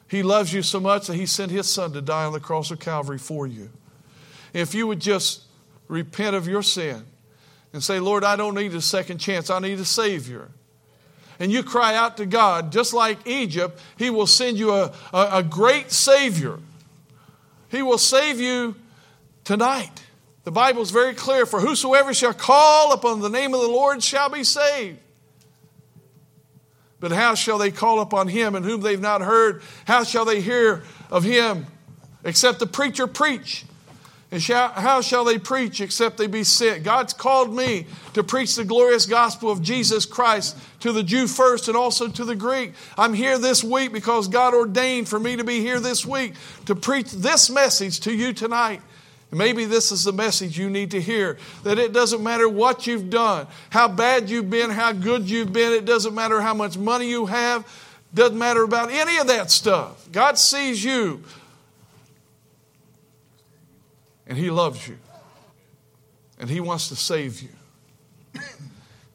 He 0.08 0.22
loves 0.22 0.52
you 0.52 0.60
so 0.60 0.78
much 0.78 1.06
that 1.06 1.14
He 1.14 1.24
sent 1.24 1.50
His 1.50 1.66
Son 1.66 1.90
to 1.94 2.02
die 2.02 2.26
on 2.26 2.34
the 2.34 2.38
cross 2.38 2.70
of 2.70 2.80
Calvary 2.80 3.16
for 3.16 3.46
you. 3.46 3.70
If 4.52 4.74
you 4.74 4.86
would 4.86 5.00
just 5.00 5.44
repent 5.88 6.36
of 6.36 6.46
your 6.46 6.62
sin 6.62 7.02
and 7.72 7.82
say, 7.82 7.98
Lord, 7.98 8.24
I 8.24 8.36
don't 8.36 8.56
need 8.56 8.74
a 8.74 8.82
second 8.82 9.16
chance, 9.16 9.48
I 9.48 9.58
need 9.60 9.80
a 9.80 9.84
Savior. 9.86 10.50
And 11.40 11.50
you 11.50 11.62
cry 11.62 11.96
out 11.96 12.18
to 12.18 12.26
God, 12.26 12.72
just 12.72 12.92
like 12.92 13.26
Egypt, 13.26 13.80
He 13.96 14.10
will 14.10 14.26
send 14.26 14.58
you 14.58 14.72
a, 14.72 14.92
a, 15.14 15.28
a 15.38 15.42
great 15.42 15.90
Savior. 15.90 16.58
He 17.70 17.80
will 17.80 17.96
save 17.96 18.38
you 18.38 18.76
tonight. 19.44 20.02
The 20.44 20.50
Bible 20.50 20.82
is 20.82 20.90
very 20.90 21.14
clear 21.14 21.46
for 21.46 21.60
whosoever 21.60 22.12
shall 22.12 22.34
call 22.34 22.92
upon 22.92 23.20
the 23.20 23.28
name 23.28 23.54
of 23.54 23.60
the 23.60 23.68
Lord 23.68 24.02
shall 24.02 24.28
be 24.28 24.42
saved. 24.42 24.98
But 26.98 27.12
how 27.12 27.34
shall 27.34 27.58
they 27.58 27.70
call 27.70 28.00
upon 28.00 28.28
him 28.28 28.54
in 28.54 28.62
whom 28.62 28.80
they've 28.80 29.00
not 29.00 29.22
heard? 29.22 29.62
How 29.86 30.04
shall 30.04 30.24
they 30.24 30.40
hear 30.40 30.82
of 31.10 31.24
him 31.24 31.66
except 32.24 32.58
the 32.58 32.66
preacher 32.66 33.06
preach? 33.06 33.64
And 34.32 34.42
shall, 34.42 34.70
how 34.70 35.02
shall 35.02 35.24
they 35.24 35.36
preach 35.36 35.80
except 35.80 36.16
they 36.16 36.26
be 36.26 36.42
sent? 36.42 36.84
God's 36.84 37.12
called 37.12 37.54
me 37.54 37.86
to 38.14 38.22
preach 38.22 38.56
the 38.56 38.64
glorious 38.64 39.04
gospel 39.04 39.50
of 39.50 39.60
Jesus 39.62 40.06
Christ 40.06 40.56
to 40.80 40.90
the 40.90 41.02
Jew 41.02 41.26
first 41.26 41.68
and 41.68 41.76
also 41.76 42.08
to 42.08 42.24
the 42.24 42.34
Greek. 42.34 42.72
I'm 42.96 43.12
here 43.12 43.36
this 43.36 43.62
week 43.62 43.92
because 43.92 44.28
God 44.28 44.54
ordained 44.54 45.06
for 45.08 45.20
me 45.20 45.36
to 45.36 45.44
be 45.44 45.60
here 45.60 45.80
this 45.80 46.06
week 46.06 46.32
to 46.64 46.74
preach 46.74 47.12
this 47.12 47.50
message 47.50 48.00
to 48.00 48.14
you 48.14 48.32
tonight. 48.32 48.80
Maybe 49.34 49.64
this 49.64 49.90
is 49.90 50.04
the 50.04 50.12
message 50.12 50.58
you 50.58 50.68
need 50.68 50.90
to 50.90 51.00
hear 51.00 51.38
that 51.64 51.78
it 51.78 51.94
doesn't 51.94 52.22
matter 52.22 52.46
what 52.46 52.86
you've 52.86 53.08
done, 53.08 53.46
how 53.70 53.88
bad 53.88 54.28
you've 54.28 54.50
been, 54.50 54.68
how 54.68 54.92
good 54.92 55.28
you've 55.28 55.54
been, 55.54 55.72
it 55.72 55.86
doesn't 55.86 56.14
matter 56.14 56.42
how 56.42 56.52
much 56.52 56.76
money 56.76 57.08
you 57.08 57.24
have, 57.24 57.66
doesn't 58.12 58.36
matter 58.36 58.62
about 58.62 58.90
any 58.90 59.16
of 59.16 59.28
that 59.28 59.50
stuff. 59.50 60.06
God 60.12 60.36
sees 60.36 60.84
you 60.84 61.24
and 64.26 64.36
He 64.36 64.50
loves 64.50 64.86
you 64.86 64.98
and 66.38 66.50
He 66.50 66.60
wants 66.60 66.90
to 66.90 66.96
save 66.96 67.40
you. 67.40 67.48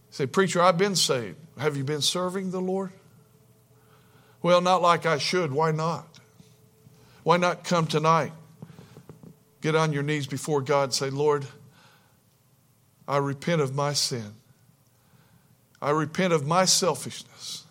Say, 0.09 0.26
Preacher, 0.26 0.63
I've 0.63 0.80
been 0.80 0.95
saved. 0.95 1.38
Have 1.59 1.78
you 1.78 1.84
been 1.84 2.01
serving 2.01 2.49
the 2.49 2.61
Lord? 2.61 2.91
Well, 4.41 4.61
not 4.61 4.82
like 4.82 5.05
I 5.05 5.20
should. 5.20 5.51
Why 5.51 5.72
not? 5.72 6.07
Why 7.22 7.38
not 7.38 7.63
come 7.63 7.86
tonight? 7.86 8.32
Get 9.62 9.76
on 9.76 9.93
your 9.93 10.03
knees 10.03 10.28
before 10.28 10.62
God 10.62 10.84
and 10.84 10.93
say, 10.93 11.10
Lord, 11.10 11.45
I 13.08 13.18
repent 13.18 13.62
of 13.62 13.74
my 13.74 13.93
sin. 13.93 14.34
I 15.82 15.91
repent 15.91 16.34
of 16.34 16.45
my 16.45 16.66
selfishness. 16.66 17.66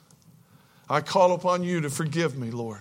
I 0.88 1.00
call 1.00 1.32
upon 1.32 1.64
you 1.64 1.80
to 1.80 1.90
forgive 1.90 2.38
me, 2.38 2.50
Lord. 2.50 2.80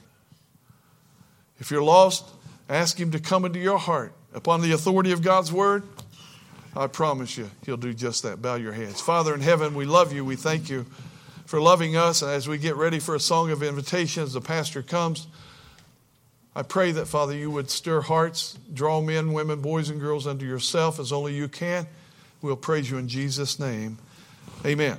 If 1.60 1.72
you're 1.72 1.84
lost, 1.84 2.26
ask 2.70 3.00
Him 3.00 3.12
to 3.12 3.20
come 3.20 3.46
into 3.46 3.60
your 3.60 3.80
heart. 3.80 4.14
Upon 4.34 4.62
the 4.62 4.74
authority 4.74 5.12
of 5.12 5.22
God's 5.22 5.52
Word, 5.52 5.84
I 6.76 6.88
promise 6.88 7.38
you, 7.38 7.50
He'll 7.66 7.78
do 7.78 7.94
just 7.94 8.24
that. 8.24 8.42
Bow 8.42 8.56
your 8.56 8.74
heads. 8.74 9.02
Father 9.02 9.34
in 9.34 9.42
heaven, 9.42 9.74
we 9.76 9.86
love 9.86 10.14
you. 10.14 10.26
We 10.26 10.36
thank 10.36 10.70
you 10.70 10.86
for 11.46 11.62
loving 11.62 11.96
us. 11.96 12.22
And 12.22 12.32
as 12.32 12.48
we 12.48 12.58
get 12.58 12.76
ready 12.76 13.00
for 13.00 13.16
a 13.16 13.20
song 13.20 13.50
of 13.52 13.64
invitation, 13.64 14.24
as 14.24 14.34
the 14.34 14.42
pastor 14.42 14.82
comes, 14.82 15.28
I 16.56 16.64
pray 16.64 16.92
that, 16.94 17.08
Father, 17.08 17.36
you 17.36 17.52
would 17.52 17.70
stir 17.70 18.00
hearts, 18.02 18.58
draw 18.74 19.02
men, 19.02 19.34
women, 19.34 19.60
boys, 19.60 19.90
and 19.90 20.00
girls 20.00 20.26
unto 20.26 20.46
yourself 20.46 21.00
as 21.00 21.12
only 21.12 21.34
you 21.36 21.50
can. 21.50 21.86
We'll 22.42 22.56
praise 22.56 22.90
you 22.90 22.98
in 22.98 23.10
Jesus' 23.10 23.60
name. 23.60 23.98
Amen. 24.66 24.98